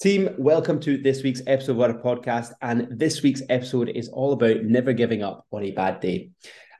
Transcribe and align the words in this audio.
Team, 0.00 0.30
welcome 0.38 0.78
to 0.78 0.96
this 0.96 1.24
week's 1.24 1.42
episode 1.48 1.72
of 1.72 1.80
our 1.80 1.92
podcast. 1.92 2.52
And 2.62 2.86
this 2.88 3.20
week's 3.20 3.42
episode 3.48 3.88
is 3.88 4.08
all 4.08 4.32
about 4.32 4.62
never 4.62 4.92
giving 4.92 5.24
up 5.24 5.44
on 5.50 5.64
a 5.64 5.72
bad 5.72 5.98
day. 5.98 6.30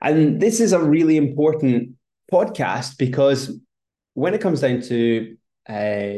And 0.01 0.39
this 0.39 0.61
is 0.61 0.71
a 0.71 0.81
really 0.81 1.17
important 1.17 1.95
podcast 2.31 2.97
because 2.97 3.59
when 4.13 4.33
it 4.33 4.39
comes 4.39 4.61
down 4.61 4.79
to 4.83 5.35
uh, 5.67 6.13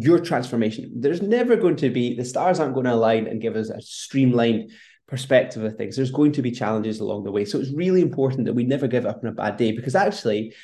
your 0.00 0.18
transformation, 0.18 0.90
there's 0.98 1.20
never 1.20 1.56
going 1.56 1.76
to 1.76 1.90
be, 1.90 2.16
the 2.16 2.24
stars 2.24 2.58
aren't 2.58 2.72
going 2.72 2.86
to 2.86 2.94
align 2.94 3.26
and 3.26 3.42
give 3.42 3.54
us 3.54 3.68
a 3.68 3.82
streamlined 3.82 4.70
perspective 5.08 5.62
of 5.62 5.74
things. 5.74 5.94
There's 5.94 6.10
going 6.10 6.32
to 6.32 6.42
be 6.42 6.52
challenges 6.52 7.00
along 7.00 7.24
the 7.24 7.32
way. 7.32 7.44
So 7.44 7.60
it's 7.60 7.74
really 7.74 8.00
important 8.00 8.46
that 8.46 8.54
we 8.54 8.64
never 8.64 8.86
give 8.86 9.04
up 9.04 9.20
on 9.22 9.28
a 9.28 9.32
bad 9.32 9.58
day 9.58 9.72
because 9.72 9.94
actually, 9.94 10.54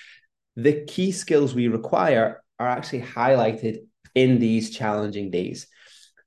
the 0.57 0.87
key 0.87 1.13
skills 1.13 1.55
we 1.55 1.69
require 1.69 2.43
are 2.59 2.69
actually 2.69 3.03
highlighted 3.03 3.81
in 4.15 4.39
these 4.39 4.71
challenging 4.71 5.31
days 5.31 5.67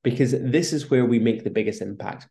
because 0.06 0.32
this 0.32 0.72
is 0.72 0.90
where 0.92 1.04
we 1.04 1.18
make 1.18 1.44
the 1.44 1.50
biggest 1.50 1.82
impact. 1.82 2.30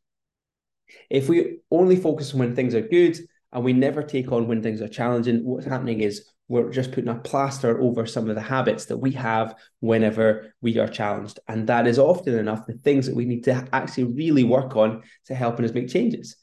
If 1.11 1.29
we 1.29 1.59
only 1.73 1.97
focus 1.97 2.33
on 2.33 2.39
when 2.39 2.55
things 2.55 2.75
are 2.75 2.81
good 2.81 3.19
and 3.53 3.65
we 3.65 3.73
never 3.73 4.03
take 4.03 4.31
on 4.31 4.47
when 4.47 4.63
things 4.63 4.81
are 4.81 4.89
challenging, 4.89 5.45
what's 5.45 5.67
happening 5.67 6.01
is 6.01 6.25
we're 6.47 6.71
just 6.71 6.93
putting 6.93 7.09
a 7.11 7.17
plaster 7.17 7.81
over 7.81 8.07
some 8.07 8.31
of 8.31 8.37
the 8.37 8.41
habits 8.41 8.85
that 8.87 8.99
we 8.99 9.11
have 9.13 9.57
whenever 9.81 10.55
we 10.63 10.79
are 10.79 10.87
challenged. 10.87 11.41
And 11.49 11.67
that 11.67 11.89
is 11.89 11.99
often 11.99 12.39
enough 12.39 12.65
the 12.65 12.75
things 12.75 13.07
that 13.07 13.17
we 13.17 13.25
need 13.25 13.43
to 13.45 13.67
actually 13.73 14.05
really 14.05 14.45
work 14.45 14.77
on 14.77 15.03
to 15.27 15.35
helping 15.35 15.65
us 15.65 15.73
make 15.73 15.89
changes. 15.89 16.37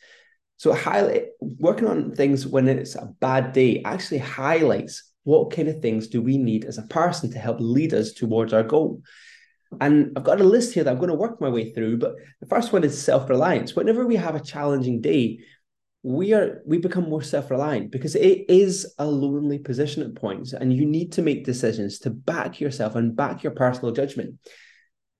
So 0.57 0.73
highlight 0.73 1.27
working 1.39 1.87
on 1.87 2.11
things 2.11 2.45
when 2.45 2.67
it's 2.67 2.95
a 2.95 3.13
bad 3.21 3.53
day 3.53 3.81
actually 3.85 4.19
highlights 4.19 5.11
what 5.23 5.51
kind 5.51 5.69
of 5.69 5.81
things 5.81 6.07
do 6.07 6.21
we 6.21 6.37
need 6.37 6.65
as 6.65 6.77
a 6.77 6.83
person 6.83 7.31
to 7.31 7.39
help 7.39 7.57
lead 7.61 7.93
us 7.93 8.11
towards 8.11 8.51
our 8.51 8.63
goal. 8.63 9.01
And 9.79 10.11
I've 10.17 10.23
got 10.23 10.41
a 10.41 10.43
list 10.43 10.73
here 10.73 10.83
that 10.83 10.91
I'm 10.91 10.97
going 10.97 11.09
to 11.09 11.15
work 11.15 11.39
my 11.39 11.49
way 11.49 11.71
through. 11.71 11.97
But 11.99 12.15
the 12.41 12.47
first 12.47 12.73
one 12.73 12.83
is 12.83 13.01
self-reliance. 13.01 13.75
Whenever 13.75 14.05
we 14.05 14.17
have 14.17 14.35
a 14.35 14.41
challenging 14.41 15.01
day, 15.01 15.39
we 16.03 16.33
are 16.33 16.61
we 16.65 16.79
become 16.79 17.07
more 17.07 17.21
self-reliant 17.21 17.91
because 17.91 18.15
it 18.15 18.45
is 18.49 18.91
a 18.97 19.05
lonely 19.05 19.59
position 19.59 20.01
at 20.01 20.15
points, 20.15 20.51
and 20.51 20.73
you 20.73 20.85
need 20.85 21.11
to 21.13 21.21
make 21.21 21.45
decisions 21.45 21.99
to 21.99 22.09
back 22.09 22.59
yourself 22.59 22.95
and 22.95 23.15
back 23.15 23.43
your 23.43 23.53
personal 23.53 23.93
judgment. 23.93 24.39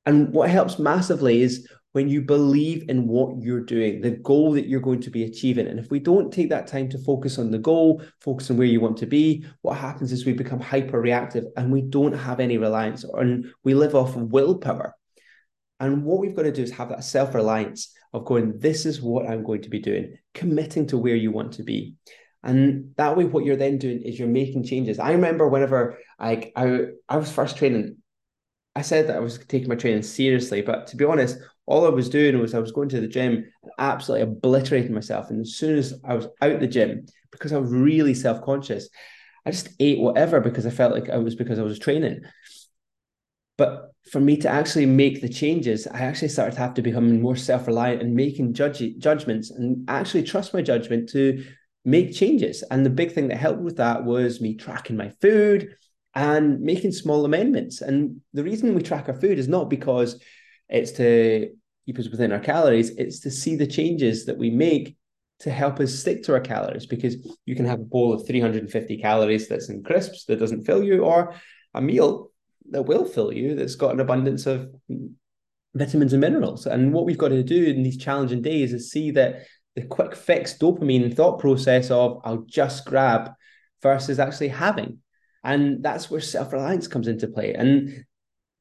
And 0.06 0.34
what 0.34 0.50
helps 0.50 0.80
massively 0.80 1.44
is 1.44 1.70
when 1.94 2.08
you 2.08 2.22
believe 2.22 2.90
in 2.90 3.08
what 3.08 3.42
you're 3.42 3.64
doing, 3.64 4.02
the 4.02 4.12
goal 4.12 4.54
that 4.54 4.68
you're 4.68 4.80
going 4.80 5.02
to 5.02 5.10
be 5.10 5.24
achieving. 5.24 5.68
And 5.68 5.80
if 5.80 5.92
we 5.92 6.00
don't 6.00 6.32
take 6.32 6.50
that 6.50 6.68
time 6.68 6.88
to 6.90 6.98
focus 6.98 7.38
on 7.38 7.52
the 7.52 7.60
goal, 7.60 8.02
focus 8.22 8.50
on 8.50 8.58
where 8.58 8.68
you 8.68 8.80
want 8.80 8.98
to 8.98 9.06
be, 9.06 9.46
what 9.62 9.78
happens 9.78 10.12
is 10.12 10.26
we 10.26 10.34
become 10.34 10.60
hyper 10.60 11.02
reactive 11.02 11.46
and 11.58 11.72
we 11.72 11.82
don't 11.82 12.14
have 12.14 12.40
any 12.40 12.58
reliance 12.58 13.04
on, 13.04 13.52
we 13.64 13.74
live 13.74 13.96
off 13.96 14.16
of 14.16 14.32
willpower. 14.32 14.96
And 15.80 16.06
what 16.06 16.20
we've 16.20 16.36
got 16.36 16.44
to 16.44 16.52
do 16.52 16.62
is 16.62 16.72
have 16.72 16.90
that 16.90 17.04
self 17.04 17.34
reliance 17.34 17.94
of 18.14 18.26
going, 18.26 18.60
this 18.60 18.86
is 18.86 19.02
what 19.02 19.28
I'm 19.28 19.44
going 19.44 19.64
to 19.64 19.70
be 19.70 19.80
doing, 19.80 20.18
committing 20.34 20.88
to 20.88 20.98
where 20.98 21.16
you 21.16 21.32
want 21.32 21.54
to 21.54 21.64
be. 21.64 21.96
And 22.44 22.94
that 22.98 23.16
way, 23.18 23.26
what 23.26 23.46
you're 23.46 23.56
then 23.56 23.78
doing 23.78 24.02
is 24.02 24.18
you're 24.18 24.28
making 24.28 24.64
changes. 24.64 25.00
I 25.00 25.12
remember 25.12 25.48
whenever 25.48 26.00
I, 26.20 26.52
I, 26.56 26.80
I 27.08 27.18
was 27.18 27.32
first 27.32 27.58
training, 27.58 27.98
I 28.76 28.82
said 28.82 29.08
that 29.08 29.18
I 29.18 29.20
was 29.20 29.38
taking 29.46 29.70
my 29.70 29.76
training 29.76 30.04
seriously, 30.04 30.62
but 30.62 30.88
to 30.88 30.98
be 30.98 31.06
honest, 31.06 31.38
all 31.72 31.86
I 31.86 31.90
was 31.90 32.10
doing 32.10 32.40
was 32.40 32.54
I 32.54 32.60
was 32.60 32.72
going 32.72 32.90
to 32.90 33.02
the 33.02 33.08
gym 33.08 33.46
and 33.64 33.72
absolutely 33.80 34.24
obliterating 34.24 34.94
myself. 34.94 35.30
And 35.30 35.42
as 35.42 35.56
soon 35.56 35.78
as 35.78 35.94
I 36.04 36.16
was 36.16 36.28
out 36.42 36.60
the 36.60 36.68
gym, 36.68 37.06
because 37.32 37.54
I 37.54 37.58
was 37.58 37.72
really 37.72 38.14
self 38.14 38.44
conscious, 38.44 38.90
I 39.46 39.52
just 39.52 39.70
ate 39.80 40.00
whatever 40.00 40.42
because 40.42 40.66
I 40.66 40.70
felt 40.70 40.94
like 40.94 41.08
it 41.08 41.24
was 41.24 41.36
because 41.36 41.60
I 41.60 41.64
was 41.64 41.80
training. 41.80 42.22
But 43.58 43.92
for 44.12 44.20
me 44.20 44.38
to 44.38 44.50
actually 44.50 44.86
make 44.86 45.22
the 45.22 45.30
changes, 45.30 45.88
I 45.88 46.02
actually 46.02 46.30
started 46.30 46.56
to 46.56 46.62
have 46.62 46.74
to 46.76 46.82
become 46.82 47.22
more 47.22 47.36
self 47.36 47.68
reliant 47.68 48.02
and 48.02 48.16
making 48.16 48.54
judge- 48.54 48.98
judgments 48.98 49.50
and 49.50 49.90
actually 49.90 50.24
trust 50.24 50.54
my 50.54 50.62
judgment 50.62 51.10
to 51.10 51.44
make 51.86 52.14
changes. 52.14 52.64
And 52.70 52.86
the 52.86 52.90
big 52.90 53.14
thing 53.14 53.30
that 53.30 53.38
helped 53.38 53.62
with 53.62 53.78
that 53.78 54.04
was 54.04 54.42
me 54.42 54.56
tracking 54.56 54.98
my 54.98 55.10
food 55.22 55.76
and 56.14 56.60
making 56.60 56.92
small 56.92 57.24
amendments. 57.24 57.82
And 57.82 58.22
the 58.34 58.44
reason 58.44 58.76
we 58.76 58.82
track 58.82 59.08
our 59.08 59.16
food 59.16 59.40
is 59.40 59.48
not 59.48 59.70
because 59.70 60.22
it's 60.68 60.92
to 60.94 61.52
keep 61.86 62.00
us 62.00 62.10
within 62.10 62.32
our 62.32 62.40
calories, 62.40 62.92
it's 62.92 63.20
to 63.22 63.32
see 63.32 63.56
the 63.56 63.68
changes 63.68 64.26
that 64.26 64.38
we 64.38 64.50
make 64.50 64.96
to 65.40 65.50
help 65.50 65.80
us 65.80 65.94
stick 65.94 66.24
to 66.24 66.34
our 66.34 66.40
calories 66.40 66.86
because 66.86 67.16
you 67.46 67.56
can 67.56 67.66
have 67.66 67.80
a 67.80 67.84
bowl 67.84 68.14
of 68.14 68.28
350 68.28 68.98
calories 68.98 69.48
that's 69.48 69.70
in 69.70 69.84
crisps 69.84 70.26
that 70.26 70.40
doesn't 70.40 70.66
fill 70.66 70.84
you, 70.84 71.04
or 71.04 71.34
a 71.74 71.82
meal 71.82 72.32
that 72.70 72.84
will 72.84 73.06
fill 73.06 73.34
you 73.34 73.56
that's 73.56 73.76
got 73.76 73.94
an 73.94 74.00
abundance 74.00 74.46
of 74.46 74.70
vitamins 75.74 76.14
and 76.14 76.22
minerals. 76.22 76.66
And 76.66 76.94
what 76.94 77.06
we've 77.06 77.18
got 77.18 77.30
to 77.30 77.44
do 77.44 77.66
in 77.66 77.84
these 77.84 77.98
challenging 77.98 78.42
days 78.42 78.74
is 78.74 78.92
see 78.92 79.12
that 79.12 79.46
the 79.76 79.84
quick 79.84 80.16
fix 80.16 80.58
dopamine 80.58 81.16
thought 81.16 81.40
process 81.40 81.90
of 81.92 82.22
I'll 82.24 82.46
just 82.48 82.86
grab 82.86 83.32
versus 83.82 84.20
actually 84.20 84.50
having. 84.50 85.00
And 85.44 85.84
that's 85.84 86.12
where 86.12 86.22
self 86.22 86.54
reliance 86.54 86.88
comes 86.88 87.08
into 87.08 87.28
play. 87.28 87.54
And 87.54 88.06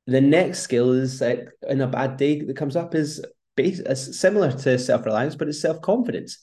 the 0.07 0.21
next 0.21 0.61
skill 0.61 0.93
is 0.93 1.23
uh, 1.23 1.45
in 1.69 1.81
a 1.81 1.87
bad 1.87 2.17
day 2.17 2.41
that 2.41 2.57
comes 2.57 2.77
up 2.77 2.95
is 2.95 3.25
base, 3.57 3.81
uh, 3.81 3.95
similar 3.95 4.53
to 4.53 4.79
self 4.79 5.05
reliance, 5.07 5.37
but 5.37 5.49
it's 5.49 5.61
self 5.61 5.81
confidence. 5.83 6.39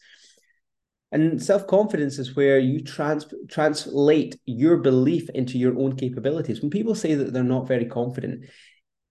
And 1.11 1.41
self 1.41 1.67
confidence 1.67 2.19
is 2.19 2.35
where 2.35 2.59
you 2.59 2.81
trans- 2.83 3.33
translate 3.47 4.39
your 4.45 4.77
belief 4.77 5.29
into 5.29 5.57
your 5.57 5.77
own 5.77 5.95
capabilities. 5.95 6.61
When 6.61 6.69
people 6.69 6.95
say 6.95 7.15
that 7.15 7.33
they're 7.33 7.43
not 7.43 7.67
very 7.67 7.85
confident, 7.85 8.45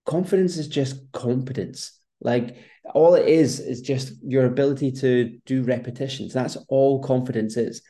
confidence 0.05 0.57
is 0.57 0.67
just 0.67 1.11
competence. 1.11 1.99
Like 2.21 2.57
all 2.93 3.15
it 3.15 3.27
is 3.27 3.59
is 3.59 3.81
just 3.81 4.13
your 4.23 4.45
ability 4.45 4.91
to 4.93 5.37
do 5.45 5.63
repetitions. 5.63 6.33
That's 6.33 6.57
all 6.69 7.01
confidence 7.01 7.57
is. 7.57 7.81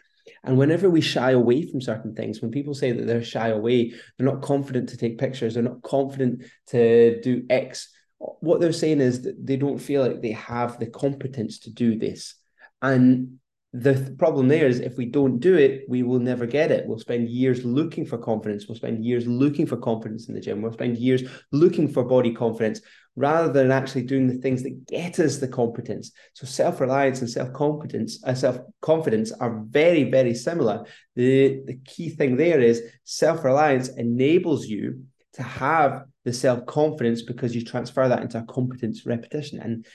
And 0.44 0.58
whenever 0.58 0.90
we 0.90 1.02
shy 1.02 1.32
away 1.32 1.70
from 1.70 1.82
certain 1.82 2.14
things, 2.14 2.42
when 2.42 2.52
people 2.52 2.74
say 2.74 2.92
that 2.92 3.06
they're 3.06 3.24
shy 3.24 3.50
away, 3.50 3.94
they're 4.18 4.28
not 4.28 4.42
confident 4.42 4.90
to 4.90 4.98
take 4.98 5.18
pictures, 5.18 5.54
they're 5.54 5.64
not 5.64 5.82
confident 5.84 6.44
to 6.68 7.22
do 7.22 7.46
X, 7.50 7.90
what 8.20 8.60
they're 8.60 8.74
saying 8.74 9.02
is 9.02 9.22
that 9.24 9.46
they 9.46 9.58
don't 9.58 9.78
feel 9.78 10.02
like 10.02 10.22
they 10.22 10.32
have 10.32 10.80
the 10.80 10.88
competence 10.88 11.60
to 11.60 11.72
do 11.72 11.98
this. 11.98 12.36
And 12.82 13.40
the 13.74 13.94
th- 13.94 14.18
problem 14.18 14.48
there 14.48 14.68
is 14.68 14.80
if 14.80 14.98
we 14.98 15.06
don't 15.06 15.40
do 15.40 15.56
it, 15.56 15.84
we 15.88 16.02
will 16.02 16.20
never 16.20 16.46
get 16.46 16.72
it. 16.72 16.88
We'll 16.88 17.00
spend 17.00 17.30
years 17.30 17.64
looking 17.64 18.06
for 18.06 18.18
confidence. 18.18 18.68
We'll 18.68 18.76
spend 18.76 19.06
years 19.06 19.28
looking 19.28 19.68
for 19.68 19.78
confidence 19.78 20.28
in 20.28 20.34
the 20.34 20.42
gym. 20.42 20.62
We'll 20.62 20.74
spend 20.74 20.98
years 20.98 21.24
looking 21.52 21.88
for 21.88 22.04
body 22.04 22.34
confidence 22.34 22.82
rather 23.18 23.52
than 23.52 23.72
actually 23.72 24.04
doing 24.04 24.28
the 24.28 24.38
things 24.38 24.62
that 24.62 24.86
get 24.86 25.20
us 25.20 25.38
the 25.38 25.48
competence. 25.48 26.12
So 26.34 26.46
self-reliance 26.46 27.20
and 27.20 27.30
self-competence, 27.30 28.24
uh, 28.24 28.36
self-confidence 28.36 29.32
are 29.32 29.64
very, 29.68 30.04
very 30.04 30.36
similar. 30.36 30.86
The, 31.16 31.62
the 31.66 31.80
key 31.84 32.10
thing 32.12 32.38
there 32.38 32.62
is 32.62 32.84
self-reliance 33.06 33.90
enables 33.90 34.68
you 34.68 35.04
to 35.34 35.42
have 35.42 36.04
the 36.26 36.32
self-confidence 36.32 37.24
because 37.24 37.56
you 37.56 37.66
transfer 37.66 38.08
that 38.08 38.22
into 38.22 38.38
a 38.38 38.44
competence 38.44 39.04
repetition. 39.04 39.60
And 39.62 39.88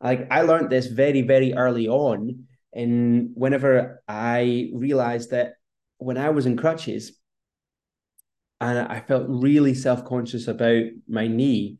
like 0.00 0.28
I 0.30 0.42
learned 0.42 0.70
this 0.70 0.86
very, 0.86 1.22
very 1.22 1.54
early 1.54 1.88
on 1.88 2.46
and 2.72 3.30
whenever 3.34 4.04
I 4.06 4.70
realized 4.72 5.32
that 5.32 5.54
when 5.98 6.16
I 6.16 6.30
was 6.30 6.46
in 6.46 6.56
crutches 6.56 7.18
and 8.60 8.78
I 8.78 9.00
felt 9.00 9.26
really 9.28 9.74
self 9.74 10.04
conscious 10.04 10.46
about 10.46 10.84
my 11.08 11.26
knee, 11.26 11.78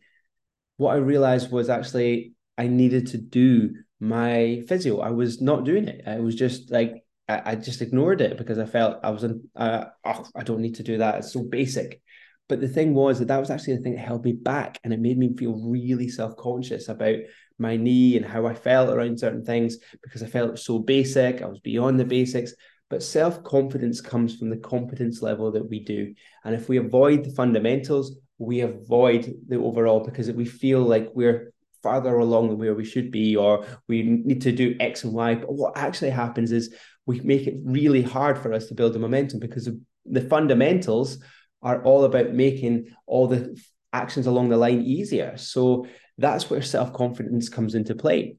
what 0.78 0.94
I 0.94 0.98
realized 0.98 1.52
was 1.52 1.68
actually 1.68 2.32
I 2.56 2.66
needed 2.66 3.08
to 3.08 3.18
do 3.18 3.74
my 4.00 4.62
physio. 4.66 5.00
I 5.00 5.10
was 5.10 5.40
not 5.40 5.64
doing 5.64 5.86
it. 5.86 6.02
I 6.06 6.20
was 6.20 6.34
just 6.34 6.70
like, 6.70 7.04
I, 7.28 7.42
I 7.44 7.54
just 7.56 7.82
ignored 7.82 8.20
it 8.20 8.38
because 8.38 8.58
I 8.58 8.64
felt 8.64 8.98
I 9.02 9.10
was 9.10 9.24
in, 9.24 9.48
uh, 9.54 9.84
oh, 10.04 10.24
I 10.34 10.42
don't 10.42 10.60
need 10.60 10.76
to 10.76 10.82
do 10.82 10.98
that. 10.98 11.16
It's 11.16 11.32
so 11.32 11.42
basic. 11.42 12.00
But 12.48 12.60
the 12.60 12.68
thing 12.68 12.94
was 12.94 13.18
that 13.18 13.28
that 13.28 13.40
was 13.40 13.50
actually 13.50 13.76
the 13.76 13.82
thing 13.82 13.94
that 13.96 14.06
held 14.06 14.24
me 14.24 14.32
back 14.32 14.80
and 14.82 14.92
it 14.92 15.00
made 15.00 15.18
me 15.18 15.34
feel 15.36 15.60
really 15.68 16.08
self 16.08 16.36
conscious 16.36 16.88
about 16.88 17.16
my 17.58 17.76
knee 17.76 18.16
and 18.16 18.24
how 18.24 18.46
I 18.46 18.54
felt 18.54 18.88
around 18.88 19.20
certain 19.20 19.44
things 19.44 19.78
because 20.02 20.22
I 20.22 20.26
felt 20.26 20.58
so 20.58 20.78
basic. 20.78 21.42
I 21.42 21.46
was 21.46 21.60
beyond 21.60 22.00
the 22.00 22.04
basics. 22.04 22.54
But 22.88 23.02
self 23.02 23.44
confidence 23.44 24.00
comes 24.00 24.36
from 24.36 24.48
the 24.48 24.56
competence 24.56 25.20
level 25.20 25.52
that 25.52 25.68
we 25.68 25.80
do. 25.80 26.14
And 26.44 26.54
if 26.54 26.68
we 26.68 26.78
avoid 26.78 27.24
the 27.24 27.30
fundamentals, 27.32 28.16
we 28.38 28.60
avoid 28.60 29.34
the 29.48 29.56
overall 29.56 30.00
because 30.00 30.30
we 30.30 30.44
feel 30.44 30.80
like 30.80 31.10
we're 31.14 31.52
farther 31.82 32.16
along 32.18 32.48
than 32.48 32.58
where 32.58 32.74
we 32.74 32.84
should 32.84 33.10
be, 33.10 33.36
or 33.36 33.64
we 33.88 34.02
need 34.02 34.42
to 34.42 34.52
do 34.52 34.76
X 34.80 35.04
and 35.04 35.12
Y. 35.12 35.34
But 35.36 35.52
what 35.52 35.76
actually 35.76 36.10
happens 36.10 36.52
is 36.52 36.74
we 37.06 37.20
make 37.20 37.46
it 37.46 37.56
really 37.64 38.02
hard 38.02 38.38
for 38.38 38.52
us 38.52 38.66
to 38.66 38.74
build 38.74 38.92
the 38.92 38.98
momentum 38.98 39.40
because 39.40 39.68
the 40.04 40.20
fundamentals 40.20 41.18
are 41.62 41.82
all 41.82 42.04
about 42.04 42.32
making 42.32 42.88
all 43.06 43.26
the 43.26 43.58
actions 43.92 44.26
along 44.26 44.48
the 44.48 44.56
line 44.56 44.82
easier. 44.82 45.36
So 45.36 45.86
that's 46.16 46.50
where 46.50 46.62
self 46.62 46.92
confidence 46.92 47.48
comes 47.48 47.74
into 47.74 47.94
play. 47.94 48.36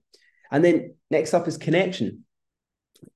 And 0.51 0.63
then 0.63 0.95
next 1.09 1.33
up 1.33 1.47
is 1.47 1.57
connection. 1.57 2.25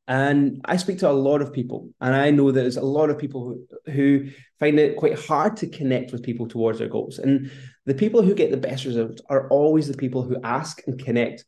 And 0.07 0.61
I 0.65 0.77
speak 0.77 0.99
to 0.99 1.09
a 1.09 1.11
lot 1.11 1.41
of 1.41 1.53
people, 1.53 1.89
and 2.01 2.13
I 2.13 2.29
know 2.29 2.51
there's 2.51 2.77
a 2.77 2.81
lot 2.81 3.09
of 3.09 3.17
people 3.17 3.57
who, 3.85 3.91
who 3.91 4.29
find 4.59 4.77
it 4.77 4.97
quite 4.97 5.17
hard 5.17 5.57
to 5.57 5.67
connect 5.67 6.11
with 6.11 6.23
people 6.23 6.47
towards 6.47 6.79
their 6.79 6.89
goals. 6.89 7.19
And 7.19 7.49
the 7.85 7.93
people 7.93 8.21
who 8.21 8.35
get 8.35 8.51
the 8.51 8.57
best 8.57 8.85
results 8.85 9.21
are 9.29 9.47
always 9.47 9.87
the 9.87 9.97
people 9.97 10.23
who 10.23 10.37
ask 10.43 10.81
and 10.87 11.03
connect. 11.03 11.45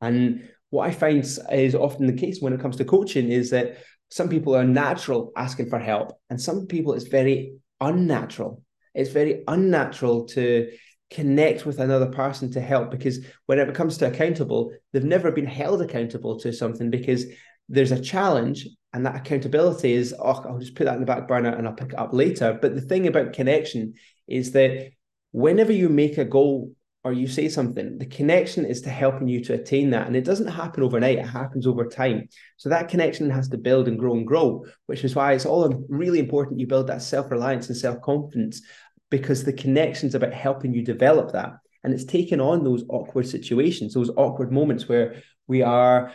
And 0.00 0.48
what 0.70 0.88
I 0.88 0.92
find 0.92 1.18
is 1.52 1.74
often 1.74 2.06
the 2.06 2.12
case 2.12 2.40
when 2.40 2.52
it 2.54 2.60
comes 2.60 2.76
to 2.76 2.84
coaching 2.84 3.30
is 3.30 3.50
that 3.50 3.78
some 4.10 4.28
people 4.28 4.56
are 4.56 4.64
natural 4.64 5.32
asking 5.36 5.68
for 5.68 5.78
help, 5.78 6.12
and 6.30 6.40
some 6.40 6.66
people 6.66 6.94
it's 6.94 7.08
very 7.08 7.58
unnatural. 7.80 8.62
It's 8.94 9.10
very 9.10 9.44
unnatural 9.46 10.24
to 10.28 10.70
connect 11.10 11.64
with 11.64 11.78
another 11.78 12.06
person 12.06 12.50
to 12.52 12.60
help 12.60 12.90
because 12.90 13.24
when 13.46 13.58
it 13.58 13.74
comes 13.74 13.96
to 13.98 14.06
accountable, 14.06 14.72
they've 14.92 15.04
never 15.04 15.32
been 15.32 15.46
held 15.46 15.80
accountable 15.80 16.38
to 16.40 16.52
something 16.52 16.90
because 16.90 17.24
there's 17.68 17.92
a 17.92 18.00
challenge 18.00 18.66
and 18.92 19.04
that 19.04 19.16
accountability 19.16 19.92
is 19.92 20.14
oh 20.18 20.42
i'll 20.48 20.58
just 20.58 20.74
put 20.74 20.84
that 20.84 20.94
in 20.94 21.00
the 21.00 21.06
back 21.06 21.28
burner 21.28 21.50
and 21.50 21.66
i'll 21.66 21.74
pick 21.74 21.92
it 21.92 21.98
up 21.98 22.12
later. 22.12 22.58
But 22.60 22.74
the 22.74 22.80
thing 22.80 23.06
about 23.06 23.32
connection 23.32 23.94
is 24.26 24.52
that 24.52 24.90
whenever 25.32 25.72
you 25.72 25.88
make 25.88 26.18
a 26.18 26.24
goal 26.24 26.72
or 27.04 27.12
you 27.12 27.28
say 27.28 27.48
something 27.48 27.98
the 27.98 28.06
connection 28.06 28.64
is 28.64 28.82
to 28.82 28.90
helping 28.90 29.28
you 29.28 29.42
to 29.44 29.54
attain 29.54 29.90
that. 29.90 30.06
And 30.06 30.16
it 30.16 30.24
doesn't 30.24 30.48
happen 30.48 30.82
overnight 30.82 31.18
it 31.18 31.26
happens 31.26 31.66
over 31.66 31.86
time. 31.86 32.28
So 32.56 32.68
that 32.70 32.88
connection 32.88 33.30
has 33.30 33.48
to 33.50 33.58
build 33.58 33.88
and 33.88 33.98
grow 33.98 34.14
and 34.14 34.26
grow 34.26 34.64
which 34.86 35.04
is 35.04 35.14
why 35.14 35.32
it's 35.32 35.46
all 35.46 35.84
really 35.88 36.18
important 36.18 36.60
you 36.60 36.66
build 36.66 36.86
that 36.88 37.02
self-reliance 37.02 37.68
and 37.68 37.76
self-confidence 37.76 38.62
because 39.10 39.44
the 39.44 39.52
connection 39.52 40.08
is 40.08 40.14
about 40.14 40.34
helping 40.34 40.74
you 40.74 40.82
develop 40.82 41.32
that. 41.32 41.52
And 41.84 41.94
it's 41.94 42.04
taking 42.04 42.40
on 42.40 42.64
those 42.64 42.84
awkward 42.88 43.26
situations 43.26 43.94
those 43.94 44.10
awkward 44.16 44.50
moments 44.50 44.88
where 44.88 45.22
we 45.46 45.62
are 45.62 46.12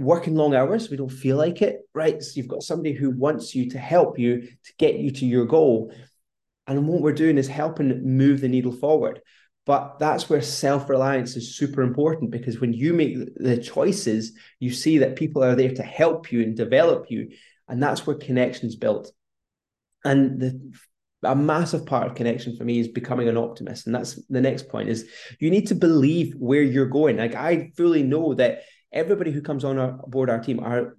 working 0.00 0.34
long 0.34 0.54
hours, 0.54 0.90
we 0.90 0.96
don't 0.96 1.10
feel 1.10 1.36
like 1.36 1.62
it, 1.62 1.80
right? 1.94 2.22
So 2.22 2.32
you've 2.34 2.48
got 2.48 2.62
somebody 2.62 2.94
who 2.94 3.10
wants 3.10 3.54
you 3.54 3.70
to 3.70 3.78
help 3.78 4.18
you 4.18 4.40
to 4.40 4.72
get 4.78 4.96
you 4.96 5.10
to 5.12 5.26
your 5.26 5.44
goal. 5.44 5.92
And 6.66 6.88
what 6.88 7.02
we're 7.02 7.12
doing 7.12 7.38
is 7.38 7.48
helping 7.48 8.02
move 8.04 8.40
the 8.40 8.48
needle 8.48 8.72
forward. 8.72 9.20
But 9.66 9.98
that's 9.98 10.28
where 10.28 10.40
self 10.40 10.88
reliance 10.88 11.36
is 11.36 11.56
super 11.56 11.82
important 11.82 12.30
because 12.30 12.60
when 12.60 12.72
you 12.72 12.94
make 12.94 13.16
the 13.36 13.58
choices, 13.58 14.32
you 14.58 14.72
see 14.72 14.98
that 14.98 15.16
people 15.16 15.44
are 15.44 15.54
there 15.54 15.74
to 15.74 15.82
help 15.82 16.32
you 16.32 16.42
and 16.42 16.56
develop 16.56 17.10
you. 17.10 17.30
And 17.68 17.82
that's 17.82 18.06
where 18.06 18.16
connections 18.16 18.76
built. 18.76 19.12
And 20.04 20.40
the 20.40 20.72
a 21.22 21.36
massive 21.36 21.84
part 21.84 22.06
of 22.06 22.14
connection 22.14 22.56
for 22.56 22.64
me 22.64 22.80
is 22.80 22.88
becoming 22.88 23.28
an 23.28 23.36
optimist 23.36 23.84
and 23.86 23.94
that's 23.94 24.18
the 24.28 24.40
next 24.40 24.70
point 24.70 24.88
is 24.88 25.06
you 25.38 25.50
need 25.50 25.66
to 25.66 25.74
believe 25.74 26.34
where 26.38 26.62
you're 26.62 26.86
going 26.86 27.18
like 27.18 27.34
i 27.34 27.70
fully 27.76 28.02
know 28.02 28.32
that 28.32 28.62
everybody 28.92 29.30
who 29.30 29.42
comes 29.42 29.64
on 29.64 29.78
our, 29.78 29.92
board 30.06 30.30
our 30.30 30.40
team 30.40 30.60
are 30.60 30.96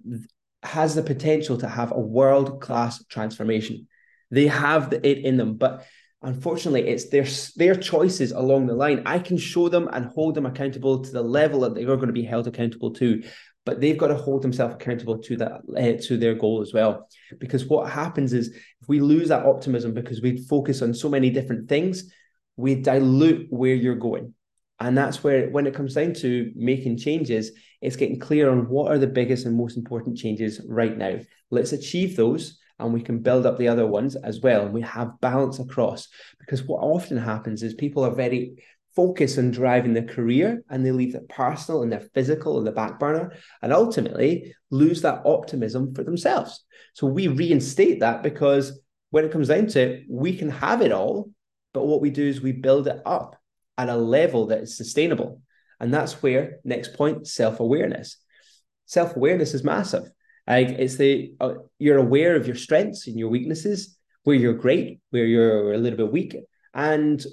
has 0.62 0.94
the 0.94 1.02
potential 1.02 1.58
to 1.58 1.68
have 1.68 1.90
a 1.90 1.98
world 1.98 2.60
class 2.60 3.04
transformation. 3.06 3.88
They 4.30 4.46
have 4.46 4.90
the, 4.90 5.06
it 5.06 5.18
in 5.18 5.36
them, 5.36 5.56
but 5.56 5.84
unfortunately, 6.22 6.88
it's 6.88 7.08
their 7.08 7.26
their 7.56 7.74
choices 7.74 8.32
along 8.32 8.66
the 8.66 8.74
line. 8.74 9.02
I 9.06 9.18
can 9.18 9.36
show 9.36 9.68
them 9.68 9.88
and 9.92 10.06
hold 10.06 10.34
them 10.34 10.46
accountable 10.46 11.00
to 11.00 11.10
the 11.10 11.22
level 11.22 11.60
that 11.60 11.74
they 11.74 11.82
are 11.82 11.96
going 11.96 12.06
to 12.06 12.12
be 12.12 12.24
held 12.24 12.46
accountable 12.46 12.92
to, 12.94 13.22
but 13.66 13.80
they've 13.80 13.98
got 13.98 14.08
to 14.08 14.16
hold 14.16 14.42
themselves 14.42 14.74
accountable 14.74 15.18
to 15.18 15.36
that 15.36 15.52
uh, 15.76 16.02
to 16.06 16.16
their 16.16 16.34
goal 16.34 16.62
as 16.62 16.72
well. 16.72 17.08
Because 17.38 17.66
what 17.66 17.90
happens 17.90 18.32
is 18.32 18.48
if 18.48 18.88
we 18.88 19.00
lose 19.00 19.28
that 19.28 19.46
optimism 19.46 19.94
because 19.94 20.22
we 20.22 20.44
focus 20.46 20.80
on 20.80 20.94
so 20.94 21.08
many 21.08 21.30
different 21.30 21.68
things, 21.68 22.10
we 22.56 22.76
dilute 22.76 23.48
where 23.50 23.74
you're 23.74 23.96
going. 23.96 24.34
And 24.82 24.98
that's 24.98 25.22
where, 25.22 25.48
when 25.48 25.68
it 25.68 25.74
comes 25.74 25.94
down 25.94 26.12
to 26.14 26.50
making 26.56 26.98
changes, 26.98 27.52
it's 27.80 27.94
getting 27.94 28.18
clear 28.18 28.50
on 28.50 28.68
what 28.68 28.90
are 28.90 28.98
the 28.98 29.06
biggest 29.06 29.46
and 29.46 29.56
most 29.56 29.76
important 29.76 30.18
changes 30.18 30.60
right 30.66 30.98
now. 30.98 31.20
Let's 31.50 31.72
achieve 31.72 32.16
those 32.16 32.58
and 32.80 32.92
we 32.92 33.00
can 33.00 33.20
build 33.20 33.46
up 33.46 33.58
the 33.58 33.68
other 33.68 33.86
ones 33.86 34.16
as 34.16 34.40
well. 34.40 34.64
And 34.64 34.74
we 34.74 34.80
have 34.82 35.20
balance 35.20 35.60
across 35.60 36.08
because 36.40 36.64
what 36.64 36.82
often 36.82 37.16
happens 37.16 37.62
is 37.62 37.74
people 37.74 38.04
are 38.04 38.14
very 38.14 38.56
focused 38.96 39.38
on 39.38 39.52
driving 39.52 39.92
their 39.92 40.02
career 40.02 40.64
and 40.68 40.84
they 40.84 40.90
leave 40.90 41.12
their 41.12 41.22
personal 41.28 41.82
and 41.84 41.92
their 41.92 42.08
physical 42.12 42.58
in 42.58 42.64
the 42.64 42.72
back 42.72 42.98
burner 42.98 43.32
and 43.62 43.72
ultimately 43.72 44.52
lose 44.70 45.00
that 45.02 45.22
optimism 45.24 45.94
for 45.94 46.02
themselves. 46.02 46.64
So 46.94 47.06
we 47.06 47.28
reinstate 47.28 48.00
that 48.00 48.24
because 48.24 48.80
when 49.10 49.24
it 49.24 49.30
comes 49.30 49.46
down 49.46 49.68
to 49.68 49.80
it, 49.80 50.06
we 50.10 50.36
can 50.36 50.50
have 50.50 50.82
it 50.82 50.90
all, 50.90 51.30
but 51.72 51.86
what 51.86 52.00
we 52.00 52.10
do 52.10 52.26
is 52.26 52.40
we 52.40 52.50
build 52.50 52.88
it 52.88 53.00
up 53.06 53.36
at 53.78 53.88
a 53.88 53.96
level 53.96 54.46
that 54.46 54.60
is 54.62 54.76
sustainable. 54.76 55.42
And 55.80 55.92
that's 55.92 56.22
where, 56.22 56.58
next 56.64 56.94
point, 56.94 57.26
self 57.26 57.60
awareness. 57.60 58.16
Self 58.86 59.16
awareness 59.16 59.54
is 59.54 59.64
massive. 59.64 60.04
Like 60.46 60.68
it's 60.68 60.96
the 60.96 61.34
uh, 61.40 61.54
you're 61.78 61.98
aware 61.98 62.36
of 62.36 62.46
your 62.46 62.56
strengths 62.56 63.06
and 63.06 63.18
your 63.18 63.28
weaknesses, 63.28 63.96
where 64.24 64.36
you're 64.36 64.54
great, 64.54 65.00
where 65.10 65.24
you're 65.24 65.72
a 65.72 65.78
little 65.78 65.96
bit 65.96 66.12
weak, 66.12 66.36
and 66.74 67.24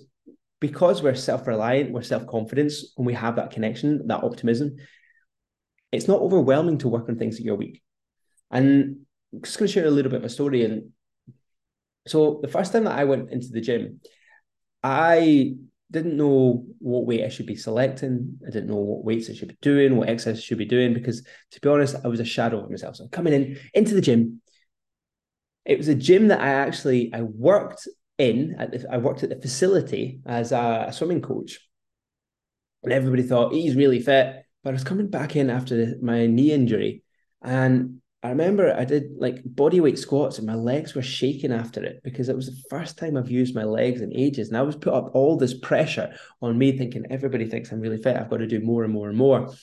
because 0.60 1.02
we're 1.02 1.16
self 1.16 1.48
reliant, 1.48 1.92
we're 1.92 2.02
self 2.02 2.28
confident, 2.28 2.74
when 2.96 3.06
we 3.06 3.14
have 3.14 3.36
that 3.38 3.52
connection, 3.52 4.08
that 4.08 4.24
optimism, 4.24 4.76
it's 5.92 6.08
not 6.08 6.20
overwhelming 6.20 6.78
to 6.80 6.90
work 6.90 7.10
on 7.10 7.18
things 7.18 7.38
that 7.38 7.44
you're 7.44 7.56
weak. 7.56 7.82
And 8.52 9.06
I'm 9.34 9.42
just 9.42 9.58
going 9.58 9.68
to 9.68 9.74
share 9.74 9.86
a 9.86 9.92
little 9.92 10.12
bit 10.12 10.20
of 10.20 10.26
a 10.26 10.30
story. 10.30 10.66
And 10.66 10.92
so 12.08 12.40
the 12.42 12.48
first 12.48 12.74
time 12.74 12.84
that 12.86 12.98
I 12.98 13.06
went 13.06 13.32
into 13.32 13.48
the 13.48 13.62
gym, 13.62 14.02
I 14.84 15.56
didn't 15.92 16.18
know 16.18 16.66
what 16.80 17.06
weight 17.06 17.24
I 17.24 17.30
should 17.30 17.48
be 17.48 17.56
selecting. 17.56 18.40
I 18.46 18.52
didn't 18.52 18.70
know 18.70 18.76
what 18.76 19.04
weights 19.04 19.30
I 19.30 19.34
should 19.34 19.48
be 19.48 19.58
doing, 19.62 19.96
what 19.96 20.10
exercise 20.10 20.38
I 20.38 20.42
should 20.42 20.58
be 20.58 20.66
doing, 20.66 20.94
because 20.94 21.24
to 21.52 21.62
be 21.62 21.70
honest, 21.70 21.96
I 22.04 22.08
was 22.08 22.20
a 22.20 22.26
shadow 22.26 22.64
of 22.64 22.70
myself. 22.70 22.98
So 22.98 23.06
I'm 23.06 23.10
coming 23.10 23.34
in 23.34 23.58
into 23.74 23.96
the 23.96 24.02
gym. 24.02 24.42
It 25.66 25.78
was 25.78 25.88
a 25.88 25.96
gym 25.96 26.28
that 26.28 26.42
I 26.42 26.50
actually 26.50 27.12
I 27.14 27.24
worked 27.24 27.88
in. 28.18 28.56
The, 28.58 28.86
I 28.92 28.98
worked 28.98 29.24
at 29.24 29.30
the 29.30 29.42
facility 29.42 30.20
as 30.26 30.52
a, 30.52 30.86
a 30.90 30.94
swimming 30.94 31.22
coach, 31.22 31.60
and 32.84 32.94
everybody 32.94 33.24
thought 33.24 33.54
he's 33.54 33.76
really 33.76 34.00
fit. 34.00 34.44
But 34.64 34.70
I 34.72 34.74
was 34.74 34.84
coming 34.84 35.10
back 35.10 35.36
in 35.36 35.50
after 35.50 35.96
my 36.02 36.28
knee 36.28 36.52
injury, 36.52 37.04
and 37.42 37.99
I 38.22 38.30
remember 38.30 38.76
I 38.76 38.84
did 38.84 39.12
like 39.18 39.42
body 39.46 39.80
weight 39.80 39.98
squats 39.98 40.40
and 40.40 40.48
my 40.48 40.56
legs 40.56 40.94
were 40.94 41.02
shaking 41.02 41.54
after 41.54 41.82
it 41.82 42.02
because 42.04 42.28
it 42.28 42.36
was 42.36 42.48
the 42.48 42.62
first 42.70 42.98
time 42.98 43.16
I've 43.16 43.32
used 43.32 43.56
my 43.56 43.64
legs 43.64 44.02
in 44.02 44.14
ages. 44.14 44.50
And 44.50 44.58
I 44.58 44.62
was 44.62 44.76
put 44.76 44.94
up 44.94 45.12
all 45.14 45.38
this 45.38 45.58
pressure 45.58 46.14
on 46.42 46.58
me 46.58 46.78
thinking 46.78 47.06
everybody 47.10 47.46
thinks 47.46 47.72
I'm 47.72 47.80
really 47.80 48.02
fit. 48.02 48.18
I've 48.18 48.30
got 48.30 48.38
to 48.38 48.48
do 48.48 48.60
more 48.60 48.84
and 48.84 48.92
more 48.92 49.08
and 49.08 49.18
more. 49.18 49.54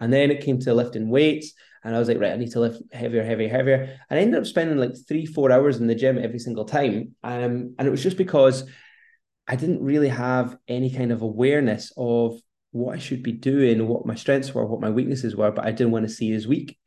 And 0.00 0.10
then 0.10 0.30
it 0.30 0.42
came 0.42 0.58
to 0.60 0.72
lifting 0.72 1.10
weights. 1.10 1.52
And 1.84 1.94
I 1.94 1.98
was 1.98 2.08
like, 2.08 2.18
right, 2.18 2.32
I 2.32 2.36
need 2.36 2.52
to 2.52 2.60
lift 2.60 2.82
heavier, 2.90 3.22
heavier, 3.22 3.50
heavier. 3.50 3.98
And 4.08 4.18
I 4.18 4.22
ended 4.22 4.40
up 4.40 4.46
spending 4.46 4.78
like 4.78 4.94
three, 5.06 5.26
four 5.26 5.52
hours 5.52 5.76
in 5.76 5.86
the 5.86 5.94
gym 5.94 6.18
every 6.18 6.38
single 6.38 6.64
time. 6.64 7.14
Um, 7.22 7.74
and 7.78 7.86
it 7.86 7.90
was 7.90 8.02
just 8.02 8.16
because 8.16 8.64
I 9.46 9.56
didn't 9.56 9.82
really 9.82 10.08
have 10.08 10.56
any 10.66 10.90
kind 10.90 11.12
of 11.12 11.20
awareness 11.20 11.92
of 11.98 12.40
what 12.70 12.94
I 12.94 12.98
should 12.98 13.22
be 13.22 13.32
doing, 13.32 13.86
what 13.86 14.06
my 14.06 14.14
strengths 14.14 14.54
were, 14.54 14.64
what 14.64 14.80
my 14.80 14.90
weaknesses 14.90 15.36
were, 15.36 15.52
but 15.52 15.66
I 15.66 15.70
didn't 15.70 15.92
want 15.92 16.08
to 16.08 16.12
see 16.12 16.32
as 16.32 16.46
weak 16.46 16.78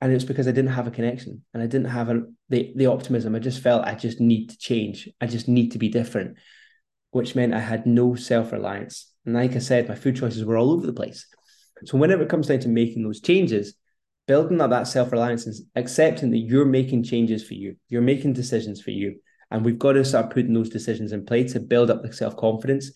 and 0.00 0.12
it's 0.12 0.24
because 0.24 0.46
I 0.46 0.52
didn't 0.52 0.72
have 0.72 0.86
a 0.86 0.90
connection 0.90 1.42
and 1.54 1.62
I 1.62 1.66
didn't 1.66 1.88
have 1.88 2.10
a, 2.10 2.22
the 2.48 2.72
the 2.76 2.86
optimism. 2.86 3.34
I 3.34 3.38
just 3.38 3.62
felt 3.62 3.86
I 3.86 3.94
just 3.94 4.20
need 4.20 4.50
to 4.50 4.58
change. 4.58 5.08
I 5.20 5.26
just 5.26 5.48
need 5.48 5.72
to 5.72 5.78
be 5.78 5.88
different, 5.88 6.36
which 7.10 7.34
meant 7.34 7.54
I 7.54 7.60
had 7.60 7.86
no 7.86 8.14
self 8.14 8.52
reliance. 8.52 9.10
And 9.24 9.34
like 9.34 9.56
I 9.56 9.58
said, 9.58 9.88
my 9.88 9.94
food 9.94 10.16
choices 10.16 10.44
were 10.44 10.56
all 10.56 10.70
over 10.70 10.86
the 10.86 10.92
place. 10.92 11.26
So 11.84 11.98
whenever 11.98 12.22
it 12.22 12.28
comes 12.28 12.46
down 12.46 12.60
to 12.60 12.68
making 12.68 13.02
those 13.02 13.20
changes, 13.20 13.74
building 14.26 14.60
up 14.60 14.70
that 14.70 14.86
self 14.86 15.12
reliance 15.12 15.46
and 15.46 15.54
accepting 15.74 16.30
that 16.30 16.38
you're 16.38 16.66
making 16.66 17.04
changes 17.04 17.46
for 17.46 17.54
you, 17.54 17.76
you're 17.88 18.02
making 18.02 18.34
decisions 18.34 18.82
for 18.82 18.90
you, 18.90 19.16
and 19.50 19.64
we've 19.64 19.78
got 19.78 19.92
to 19.92 20.04
start 20.04 20.30
putting 20.30 20.52
those 20.52 20.70
decisions 20.70 21.12
in 21.12 21.24
place 21.24 21.52
to 21.52 21.60
build 21.60 21.90
up 21.90 22.02
the 22.02 22.12
self 22.12 22.36
confidence, 22.36 22.90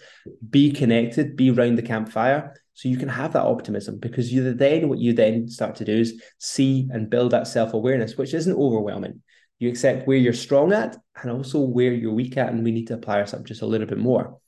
be 0.49 0.73
connected, 0.73 1.37
be 1.37 1.51
around 1.51 1.77
the 1.77 1.83
campfire, 1.83 2.55
so 2.75 2.89
you 2.89 2.97
can 2.97 3.09
have 3.09 3.35
that 3.35 3.45
optimism 3.45 3.99
because 3.99 4.33
you 4.33 4.55
then 4.55 4.89
what 4.89 4.99
you 4.99 5.13
then 5.13 5.49
start 5.49 5.77
to 5.77 5.85
do 5.85 5.99
is 5.99 6.23
see 6.39 6.89
and 6.91 7.11
build 7.11 7.33
that 7.33 7.47
self 7.47 7.75
awareness, 7.75 8.17
which 8.17 8.35
isn't 8.35 8.57
overwhelming. 8.57 9.23
You 9.59 9.69
accept 9.69 10.09
where 10.09 10.17
you're 10.17 10.33
strong 10.33 10.73
at 10.73 10.97
and 11.21 11.31
also 11.31 11.61
where 11.61 11.93
you're 11.93 12.15
weak 12.15 12.37
at, 12.37 12.53
and 12.53 12.65
we 12.65 12.73
need 12.73 12.87
to 12.87 12.95
apply 12.95 13.21
ourselves 13.21 13.47
just 13.47 13.63
a 13.63 13.67
little 13.67 13.87
bit 13.87 13.99
more, 13.99 14.39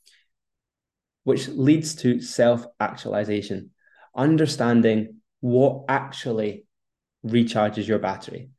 which 1.23 1.47
leads 1.47 1.95
to 1.97 2.19
self 2.21 2.65
actualization, 2.79 3.69
understanding 4.15 5.17
what 5.39 5.85
actually 5.87 6.65
recharges 7.25 7.87
your 7.87 7.99
battery. 7.99 8.49